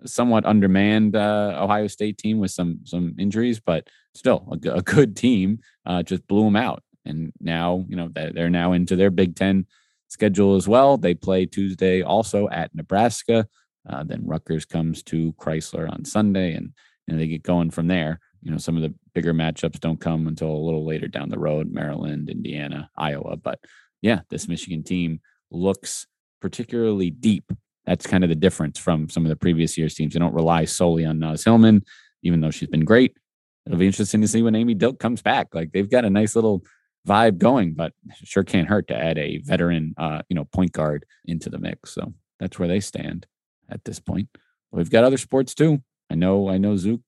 somewhat 0.06 0.46
undermanned 0.46 1.16
uh, 1.16 1.58
Ohio 1.60 1.88
State 1.88 2.20
team 2.20 2.38
with 2.38 2.52
some 2.52 2.82
some 2.84 3.16
injuries, 3.18 3.60
but 3.60 3.88
still 4.14 4.48
a, 4.52 4.70
a 4.70 4.82
good 4.84 5.18
team. 5.18 5.62
Uh, 5.84 6.04
just 6.04 6.28
blew 6.28 6.44
them 6.44 6.56
out. 6.56 6.84
And 7.04 7.34
now, 7.42 7.88
you 7.90 7.96
know, 7.96 8.12
they're 8.14 8.52
now 8.52 8.74
into 8.74 8.96
their 8.96 9.10
Big 9.10 9.36
Ten 9.36 9.66
schedule 10.10 10.56
as 10.56 10.68
well. 10.68 10.96
They 10.96 11.16
play 11.16 11.48
Tuesday 11.48 12.04
also 12.04 12.50
at 12.50 12.76
Nebraska. 12.76 13.48
Uh, 13.90 14.04
then 14.04 14.28
Rutgers 14.28 14.66
comes 14.66 15.02
to 15.04 15.34
Crisler 15.40 15.92
on 15.92 16.06
Sunday, 16.06 16.54
and 16.54 16.74
and 17.08 17.20
they 17.20 17.26
get 17.26 17.42
going 17.42 17.72
from 17.72 17.88
there 17.88 18.20
you 18.42 18.52
know, 18.52 18.58
some 18.58 18.76
of 18.76 18.82
the 18.82 18.94
bigger 19.14 19.34
matchups 19.34 19.80
don't 19.80 20.00
come 20.00 20.28
until 20.28 20.50
a 20.50 20.66
little 20.66 20.86
later 20.86 21.08
down 21.08 21.30
the 21.30 21.40
road, 21.40 21.72
Maryland, 21.72 22.30
Indiana, 22.30 22.90
Iowa. 22.96 23.38
But 23.38 23.60
yeah, 24.02 24.22
this 24.30 24.48
Michigan 24.48 24.84
team 24.84 25.20
looks 25.52 26.08
particularly 26.42 27.10
deep. 27.10 27.52
That's 27.86 28.06
kind 28.06 28.24
of 28.24 28.30
the 28.30 28.36
difference 28.36 28.78
from 28.78 29.10
some 29.10 29.26
of 29.26 29.30
the 29.30 29.36
previous 29.36 29.78
year's 29.78 29.96
teams. 29.96 30.14
They 30.14 30.20
don't 30.20 30.34
rely 30.34 30.66
solely 30.66 31.06
on 31.06 31.20
Naz 31.20 31.44
Hillmon, 31.44 31.84
even 32.24 32.42
though 32.42 32.52
she's 32.52 32.70
been 32.70 32.86
great. 32.86 33.18
It'll 33.66 33.80
be 33.80 33.88
interesting 33.88 34.22
to 34.22 34.28
see 34.28 34.42
when 34.42 34.56
Amy 34.56 34.76
Dilk 34.76 35.00
comes 35.00 35.22
back. 35.22 35.54
Like 35.54 35.72
they've 35.72 35.90
got 35.90 36.06
a 36.06 36.10
nice 36.10 36.36
little 36.36 36.64
vibe 37.08 37.38
going, 37.38 37.74
but 37.74 37.94
sure 38.24 38.44
can't 38.44 38.68
hurt 38.68 38.88
to 38.90 38.96
add 38.96 39.18
a 39.18 39.40
veteran, 39.40 39.94
uh, 39.98 40.22
you 40.30 40.36
know, 40.36 40.46
point 40.46 40.74
guard 40.74 41.06
into 41.26 41.50
the 41.50 41.60
mix. 41.60 41.94
So 41.94 42.14
that's 42.40 42.60
where 42.60 42.68
they 42.68 42.80
stand 42.80 43.26
at 43.70 43.84
this 43.86 44.00
point. 44.00 44.30
We've 44.72 44.90
got 44.90 45.04
other 45.04 45.18
sports 45.18 45.56
too. 45.56 45.82
I 46.10 46.16
know, 46.16 46.50
I 46.50 46.58
know 46.58 46.78
Zook 46.78 47.02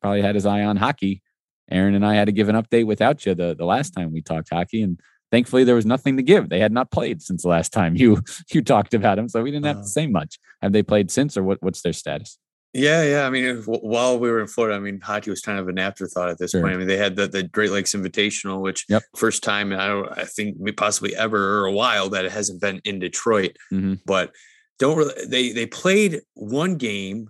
probably 0.00 0.22
had 0.22 0.34
his 0.34 0.46
eye 0.46 0.62
on 0.62 0.76
hockey. 0.76 1.22
Aaron 1.70 1.94
and 1.94 2.04
I 2.04 2.14
had 2.14 2.26
to 2.26 2.32
give 2.32 2.48
an 2.48 2.56
update 2.56 2.86
without 2.86 3.24
you 3.24 3.34
the, 3.34 3.54
the 3.56 3.64
last 3.64 3.90
time 3.90 4.12
we 4.12 4.20
talked 4.20 4.50
hockey. 4.50 4.82
And 4.82 5.00
thankfully 5.30 5.64
there 5.64 5.74
was 5.74 5.86
nothing 5.86 6.16
to 6.16 6.22
give. 6.22 6.48
They 6.48 6.60
had 6.60 6.72
not 6.72 6.90
played 6.90 7.22
since 7.22 7.42
the 7.42 7.48
last 7.48 7.72
time 7.72 7.96
you 7.96 8.22
you 8.52 8.62
talked 8.62 8.94
about 8.94 9.16
them. 9.16 9.28
So 9.28 9.42
we 9.42 9.50
didn't 9.50 9.66
have 9.66 9.78
uh, 9.78 9.82
to 9.82 9.88
say 9.88 10.06
much. 10.06 10.38
Have 10.60 10.72
they 10.72 10.82
played 10.82 11.10
since 11.10 11.36
or 11.36 11.42
what, 11.42 11.62
what's 11.62 11.82
their 11.82 11.92
status? 11.92 12.38
Yeah, 12.74 13.02
yeah. 13.02 13.26
I 13.26 13.30
mean, 13.30 13.56
while 13.66 14.18
we 14.18 14.30
were 14.30 14.40
in 14.40 14.46
Florida, 14.46 14.76
I 14.76 14.80
mean, 14.80 14.98
hockey 14.98 15.28
was 15.28 15.42
kind 15.42 15.58
of 15.58 15.68
an 15.68 15.78
afterthought 15.78 16.30
at 16.30 16.38
this 16.38 16.52
sure. 16.52 16.62
point. 16.62 16.72
I 16.72 16.78
mean, 16.78 16.86
they 16.86 16.96
had 16.96 17.16
the, 17.16 17.28
the 17.28 17.42
Great 17.42 17.70
Lakes 17.70 17.94
Invitational, 17.94 18.62
which 18.62 18.86
yep. 18.88 19.02
first 19.14 19.42
time 19.42 19.74
I 19.74 19.86
don't, 19.86 20.18
I 20.18 20.24
think 20.24 20.56
possibly 20.76 21.14
ever 21.14 21.60
or 21.60 21.66
a 21.66 21.72
while 21.72 22.08
that 22.10 22.24
it 22.24 22.32
hasn't 22.32 22.62
been 22.62 22.80
in 22.84 22.98
Detroit. 22.98 23.58
Mm-hmm. 23.70 23.94
But 24.06 24.32
don't 24.78 24.96
really, 24.96 25.26
they 25.26 25.52
they 25.52 25.66
played 25.66 26.22
one 26.32 26.76
game 26.76 27.28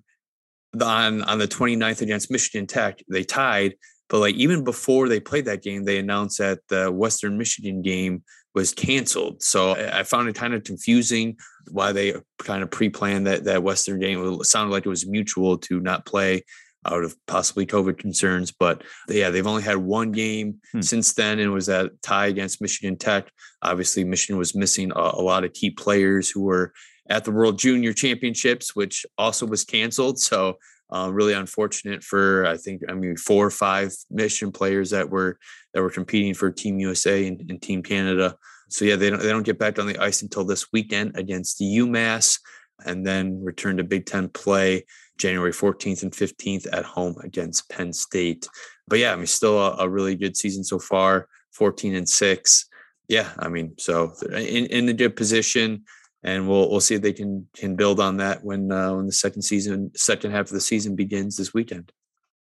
on 0.81 1.23
on 1.23 1.39
the 1.39 1.49
29th 1.49 2.03
against 2.03 2.31
Michigan 2.31 2.67
Tech. 2.67 3.03
They 3.09 3.25
tied, 3.25 3.75
but 4.09 4.21
like 4.21 4.35
even 4.35 4.65
before 4.65 5.09
they 5.09 5.21
played 5.21 5.47
that 5.47 5.63
game, 5.63 5.85
they 5.85 5.99
announced 5.99 6.39
that 6.39 6.61
the 6.69 6.91
Western 6.91 7.39
Michigan 7.39 7.83
game 7.83 8.23
was 8.55 8.73
canceled. 8.73 9.43
So 9.43 9.73
I 9.73 10.03
found 10.03 10.29
it 10.29 10.35
kind 10.35 10.55
of 10.55 10.65
confusing 10.65 11.37
why 11.71 11.93
they 11.93 12.15
kind 12.39 12.63
of 12.63 12.71
pre-planned 12.71 13.27
that 13.27 13.45
that 13.45 13.63
Western 13.63 14.01
game. 14.01 14.23
It 14.41 14.45
sounded 14.45 14.73
like 14.73 14.87
it 14.87 14.91
was 14.91 15.07
mutual 15.07 15.59
to 15.59 15.81
not 15.81 16.07
play 16.07 16.43
out 16.87 17.05
of 17.05 17.17
possibly 17.27 17.67
COVID 17.67 17.99
concerns. 17.99 18.53
But 18.53 18.83
yeah, 19.09 19.31
they've 19.31 19.47
only 19.47 19.63
had 19.63 19.77
one 19.77 20.13
game 20.13 20.61
hmm. 20.73 20.81
since 20.81 21.15
then, 21.15 21.39
and 21.39 21.49
it 21.49 21.55
was 21.55 21.67
that 21.67 21.91
tie 22.03 22.27
against 22.27 22.61
Michigan 22.61 22.97
Tech. 22.97 23.31
Obviously, 23.63 24.05
Michigan 24.05 24.39
was 24.39 24.55
missing 24.55 24.93
a, 24.95 25.01
a, 25.01 25.23
lot 25.23 25.45
of 25.45 25.53
key 25.53 25.71
players 25.71 26.31
who 26.31 26.43
were 26.43 26.73
at 27.13 27.25
the 27.25 27.31
World 27.31 27.59
Junior 27.59 27.93
Championships, 27.93 28.75
which 28.75 29.05
also 29.19 29.45
was 29.45 29.65
canceled. 29.65 30.19
So 30.19 30.57
uh, 30.91 31.11
really 31.13 31.35
unfortunate 31.35 32.03
for 32.03 32.47
I 32.47 32.57
think 32.57 32.81
I 32.89 32.95
mean 32.95 33.17
four 33.17 33.47
or 33.47 33.51
five 33.51 33.93
Michigan 34.11 34.51
players 34.51 34.91
that 34.91 35.11
were 35.11 35.39
that 35.75 35.83
were 35.83 35.91
competing 35.91 36.33
for 36.33 36.51
Team 36.51 36.79
USA 36.79 37.27
and, 37.27 37.39
and 37.51 37.61
Team 37.61 37.83
Canada. 37.83 38.37
So 38.71 38.87
yeah, 38.87 38.97
they 38.97 39.11
don't 39.11 39.21
they 39.21 39.29
don't 39.29 39.43
get 39.43 39.59
back 39.59 39.79
on 39.79 39.87
the 39.87 39.99
ice 39.99 40.23
until 40.23 40.45
this 40.45 40.73
weekend 40.73 41.17
against 41.17 41.59
the 41.59 41.67
UMass, 41.67 42.41
and 42.87 43.07
then 43.07 43.45
return 43.45 43.77
to 43.77 43.85
Big 43.85 44.07
Ten 44.07 44.31
play 44.31 44.87
January 45.19 45.53
14th 45.53 46.03
and 46.03 46.13
15th 46.13 46.67
at 46.73 46.85
home 46.85 47.17
against 47.23 47.69
Penn 47.69 47.93
State. 47.93 48.49
But 48.89 49.01
yeah, 49.01 49.13
I 49.13 49.17
mean, 49.17 49.27
still 49.27 49.59
a, 49.59 49.77
a 49.81 49.89
really 49.89 50.17
good 50.17 50.37
season 50.37 50.65
so 50.65 50.79
far, 50.79 51.29
14 51.53 51.95
and 51.95 52.09
six. 52.09 52.67
Yeah, 53.09 53.31
I 53.39 53.49
mean, 53.49 53.75
so 53.79 54.15
in, 54.31 54.67
in 54.67 54.89
a 54.89 54.95
good 54.95 55.15
position 55.15 55.85
and 56.25 56.49
we'll 56.49 56.71
we'll 56.71 56.81
see 56.81 56.95
if 56.95 57.03
they 57.03 57.13
can 57.13 57.49
can 57.57 57.75
build 57.77 58.01
on 58.01 58.17
that 58.19 58.45
when 58.45 58.71
uh, 58.71 58.95
when 58.95 59.07
the 59.07 59.13
second 59.13 59.43
season 59.43 59.91
second 59.95 60.31
half 60.33 60.47
of 60.47 60.53
the 60.53 60.61
season 60.61 60.97
begins 60.97 61.37
this 61.37 61.53
weekend. 61.55 61.93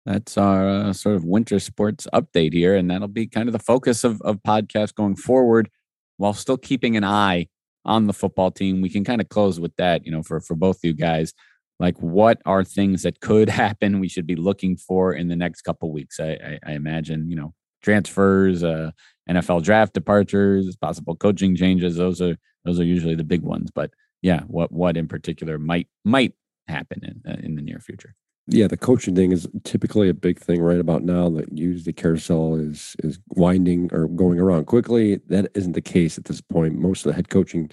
That's 0.06 0.36
our 0.36 0.68
uh, 0.68 0.92
sort 0.92 1.16
of 1.16 1.24
winter 1.24 1.58
sports 1.58 2.06
update 2.12 2.52
here, 2.52 2.76
and 2.76 2.90
that'll 2.90 3.08
be 3.08 3.26
kind 3.26 3.48
of 3.48 3.52
the 3.52 3.58
focus 3.58 4.04
of 4.04 4.20
of 4.22 4.42
podcast 4.46 4.94
going 4.94 5.16
forward, 5.16 5.70
while 6.18 6.34
still 6.34 6.58
keeping 6.58 6.96
an 6.96 7.04
eye 7.04 7.48
on 7.84 8.06
the 8.06 8.12
football 8.12 8.50
team. 8.50 8.80
We 8.80 8.90
can 8.90 9.04
kind 9.04 9.20
of 9.20 9.28
close 9.28 9.58
with 9.60 9.74
that, 9.76 10.04
you 10.06 10.12
know, 10.12 10.22
for 10.22 10.40
for 10.40 10.54
both 10.56 10.76
of 10.76 10.84
you 10.84 10.94
guys. 10.94 11.32
like 11.80 11.96
what 11.98 12.40
are 12.46 12.64
things 12.64 13.02
that 13.02 13.20
could 13.20 13.48
happen 13.64 14.00
we 14.00 14.08
should 14.08 14.26
be 14.26 14.36
looking 14.36 14.76
for 14.76 15.12
in 15.12 15.28
the 15.28 15.36
next 15.36 15.62
couple 15.62 15.90
weeks 15.92 16.20
I, 16.20 16.30
I, 16.30 16.58
I 16.66 16.72
imagine 16.72 17.28
you 17.30 17.36
know 17.36 17.52
transfers 17.82 18.62
uh 18.62 18.90
nfl 19.30 19.62
draft 19.62 19.94
departures 19.94 20.76
possible 20.76 21.16
coaching 21.16 21.56
changes 21.56 21.96
those 21.96 22.20
are 22.20 22.36
those 22.64 22.78
are 22.80 22.84
usually 22.84 23.14
the 23.14 23.24
big 23.24 23.42
ones 23.42 23.70
but 23.70 23.90
yeah 24.22 24.40
what 24.46 24.70
what 24.72 24.96
in 24.96 25.08
particular 25.08 25.58
might 25.58 25.88
might 26.04 26.32
happen 26.68 27.00
in 27.02 27.30
uh, 27.30 27.36
in 27.42 27.54
the 27.54 27.62
near 27.62 27.78
future 27.78 28.14
yeah, 28.46 28.66
the 28.66 28.76
coaching 28.76 29.14
thing 29.14 29.32
is 29.32 29.48
typically 29.62 30.10
a 30.10 30.14
big 30.14 30.38
thing 30.38 30.60
right 30.60 30.78
about 30.78 31.02
now. 31.02 31.30
That 31.30 31.50
usually 31.56 31.84
the 31.84 31.92
carousel 31.94 32.56
is 32.56 32.94
is 32.98 33.18
winding 33.30 33.88
or 33.92 34.06
going 34.06 34.38
around 34.38 34.66
quickly. 34.66 35.16
That 35.28 35.50
isn't 35.54 35.72
the 35.72 35.80
case 35.80 36.18
at 36.18 36.26
this 36.26 36.42
point. 36.42 36.78
Most 36.78 37.06
of 37.06 37.10
the 37.10 37.16
head 37.16 37.30
coaching 37.30 37.70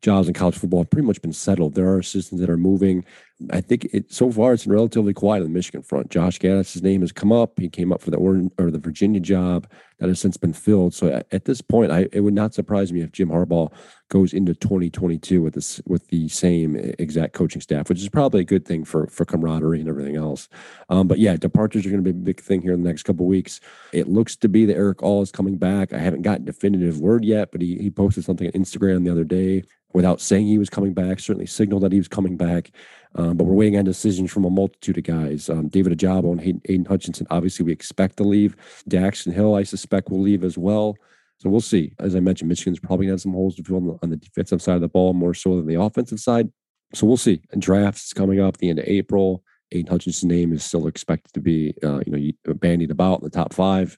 jobs 0.00 0.26
in 0.26 0.32
college 0.32 0.56
football 0.56 0.80
have 0.80 0.90
pretty 0.90 1.06
much 1.06 1.20
been 1.20 1.34
settled. 1.34 1.74
There 1.74 1.88
are 1.88 1.98
assistants 1.98 2.40
that 2.40 2.48
are 2.48 2.56
moving. 2.56 3.04
I 3.52 3.60
think 3.60 3.86
it 3.92 4.12
so 4.12 4.30
far 4.30 4.52
it's 4.52 4.66
relatively 4.66 5.12
quiet 5.12 5.40
on 5.40 5.44
the 5.44 5.54
Michigan 5.54 5.82
front. 5.82 6.10
Josh 6.10 6.38
Gattis' 6.38 6.82
name 6.82 7.00
has 7.00 7.12
come 7.12 7.32
up. 7.32 7.58
He 7.58 7.68
came 7.68 7.92
up 7.92 8.00
for 8.00 8.10
the 8.10 8.16
Oregon 8.16 8.50
or 8.58 8.70
the 8.70 8.78
Virginia 8.78 9.20
job 9.20 9.66
that 9.98 10.08
has 10.08 10.20
since 10.20 10.36
been 10.36 10.52
filled. 10.52 10.94
So 10.94 11.08
at, 11.08 11.26
at 11.32 11.44
this 11.44 11.60
point, 11.60 11.92
I, 11.92 12.08
it 12.12 12.20
would 12.20 12.34
not 12.34 12.54
surprise 12.54 12.92
me 12.92 13.00
if 13.00 13.12
Jim 13.12 13.28
Harbaugh 13.28 13.72
goes 14.08 14.32
into 14.32 14.54
2022 14.54 15.40
with 15.40 15.54
this 15.54 15.80
with 15.86 16.08
the 16.08 16.28
same 16.28 16.76
exact 16.98 17.32
coaching 17.32 17.60
staff, 17.60 17.88
which 17.88 18.00
is 18.00 18.08
probably 18.08 18.40
a 18.40 18.44
good 18.44 18.66
thing 18.66 18.84
for 18.84 19.06
for 19.06 19.24
camaraderie 19.24 19.80
and 19.80 19.88
everything 19.88 20.16
else. 20.16 20.48
Um, 20.88 21.08
but 21.08 21.18
yeah, 21.18 21.36
departures 21.36 21.86
are 21.86 21.90
going 21.90 22.04
to 22.04 22.12
be 22.12 22.18
a 22.18 22.22
big 22.22 22.40
thing 22.40 22.62
here 22.62 22.72
in 22.72 22.82
the 22.82 22.88
next 22.88 23.04
couple 23.04 23.26
weeks. 23.26 23.60
It 23.92 24.08
looks 24.08 24.36
to 24.36 24.48
be 24.48 24.66
that 24.66 24.76
Erick 24.76 25.02
All 25.02 25.22
is 25.22 25.32
coming 25.32 25.56
back. 25.56 25.92
I 25.92 25.98
haven't 25.98 26.22
gotten 26.22 26.44
definitive 26.44 27.00
word 27.00 27.24
yet, 27.24 27.52
but 27.52 27.60
he 27.60 27.78
he 27.78 27.90
posted 27.90 28.24
something 28.24 28.46
on 28.46 28.52
Instagram 28.52 29.04
the 29.04 29.12
other 29.12 29.24
day 29.24 29.62
without 29.94 30.20
saying 30.20 30.46
he 30.46 30.58
was 30.58 30.68
coming 30.68 30.92
back, 30.92 31.20
certainly 31.20 31.46
signaled 31.46 31.82
that 31.84 31.92
he 31.92 31.98
was 31.98 32.08
coming 32.08 32.36
back. 32.36 32.72
Um, 33.14 33.36
but 33.36 33.44
we're 33.44 33.54
waiting 33.54 33.78
on 33.78 33.84
decisions 33.84 34.30
from 34.30 34.44
a 34.44 34.50
multitude 34.50 34.98
of 34.98 35.04
guys. 35.04 35.48
Um, 35.48 35.68
David 35.68 35.96
Ojabo 35.96 36.32
and 36.32 36.60
Aidan 36.64 36.84
Hutchinson, 36.84 37.28
obviously, 37.30 37.64
we 37.64 37.72
expect 37.72 38.16
to 38.16 38.24
leave. 38.24 38.56
Daxton 38.90 39.32
Hill, 39.32 39.54
I 39.54 39.62
suspect, 39.62 40.10
will 40.10 40.20
leave 40.20 40.42
as 40.42 40.58
well. 40.58 40.96
So 41.38 41.48
we'll 41.48 41.60
see. 41.60 41.94
As 42.00 42.16
I 42.16 42.20
mentioned, 42.20 42.48
Michigan's 42.48 42.80
probably 42.80 43.06
got 43.06 43.20
some 43.20 43.32
holes 43.32 43.54
to 43.56 43.62
fill 43.62 43.76
on 43.76 43.86
the, 43.86 43.98
on 44.02 44.10
the 44.10 44.16
defensive 44.16 44.60
side 44.60 44.74
of 44.74 44.80
the 44.80 44.88
ball 44.88 45.14
more 45.14 45.32
so 45.32 45.56
than 45.56 45.66
the 45.66 45.80
offensive 45.80 46.18
side. 46.18 46.50
So 46.92 47.06
we'll 47.06 47.16
see. 47.16 47.42
And 47.52 47.62
drafts 47.62 48.12
coming 48.12 48.40
up 48.40 48.56
the 48.56 48.70
end 48.70 48.80
of 48.80 48.86
April. 48.86 49.44
Aidan 49.70 49.92
Hutchinson's 49.92 50.24
name 50.24 50.52
is 50.52 50.64
still 50.64 50.88
expected 50.88 51.32
to 51.34 51.40
be, 51.40 51.74
uh, 51.82 52.00
you 52.06 52.34
know, 52.44 52.54
bandied 52.54 52.90
about 52.90 53.20
in 53.20 53.24
the 53.24 53.30
top 53.30 53.52
five 53.52 53.96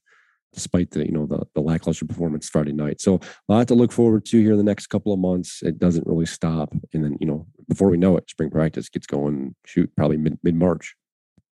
despite 0.57 0.91
the 0.91 1.07
you 1.07 1.13
know 1.13 1.27
the, 1.27 1.47
the 1.55 1.61
lackluster 1.61 2.05
performance 2.05 2.49
Friday 2.49 2.73
night. 2.73 3.01
So 3.01 3.21
a 3.49 3.53
lot 3.53 3.69
to 3.69 3.75
look 3.75 3.93
forward 3.93 4.25
to 4.27 4.41
here 4.41 4.53
in 4.53 4.59
the 4.59 4.65
next 4.65 4.89
couple 4.89 5.13
of 5.13 5.21
months. 5.21 5.63
It 5.63 5.79
doesn't 5.79 6.07
really 6.07 6.27
stop, 6.27 6.73
and 6.93 7.05
then 7.05 7.17
you 7.21 7.27
know 7.27 7.47
before 7.69 7.89
we 7.89 7.97
know 7.97 8.17
it, 8.17 8.29
spring 8.29 8.51
practice 8.51 8.89
gets 8.89 9.07
going. 9.07 9.55
Shoot, 9.65 9.95
probably 9.97 10.17
mid 10.17 10.39
mid 10.43 10.57
March. 10.57 10.97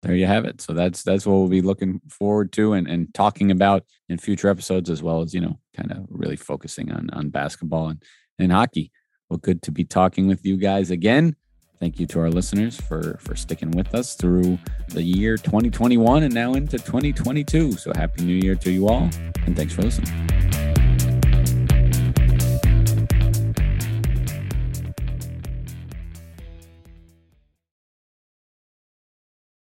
There 0.03 0.15
you 0.15 0.27
have 0.27 0.45
it. 0.45 0.61
So 0.61 0.73
that's 0.73 1.05
that's 1.05 1.27
what 1.27 1.35
we'll 1.35 1.49
be 1.49 1.63
looking 1.63 2.01
forward 2.09 2.53
to 2.53 2.73
and, 2.73 2.89
and 2.89 3.13
talking 3.15 3.51
about 3.51 3.85
in 4.09 4.19
future 4.19 4.49
episodes, 4.49 4.91
as 4.91 5.03
well 5.03 5.23
as 5.23 5.33
you 5.33 5.41
know, 5.41 5.59
kind 5.77 5.93
of 5.93 6.07
really 6.09 6.37
focusing 6.37 6.91
on 6.91 7.11
on 7.13 7.29
basketball 7.29 7.89
and, 7.91 8.03
and 8.39 8.51
hockey. 8.51 8.91
Well, 9.29 9.39
good 9.39 9.63
to 9.63 9.71
be 9.71 9.85
talking 9.85 10.27
with 10.27 10.45
you 10.45 10.57
guys 10.57 10.91
again. 10.91 11.37
Thank 11.79 12.01
you 12.01 12.07
to 12.07 12.21
our 12.21 12.31
listeners 12.31 12.81
for 12.81 13.19
for 13.21 13.37
sticking 13.37 13.71
with 13.71 13.95
us 13.95 14.15
through 14.15 14.59
the 14.89 15.03
year 15.03 15.37
2021 15.37 16.23
and 16.23 16.33
now 16.33 16.55
into 16.55 16.79
2022. 16.79 17.73
So 17.73 17.93
happy 17.95 18.25
new 18.25 18.35
year 18.35 18.55
to 18.57 18.71
you 18.71 18.89
all 18.89 19.11
and 19.45 19.55
thanks 19.55 19.75
for 19.75 19.83
listening. 19.83 20.66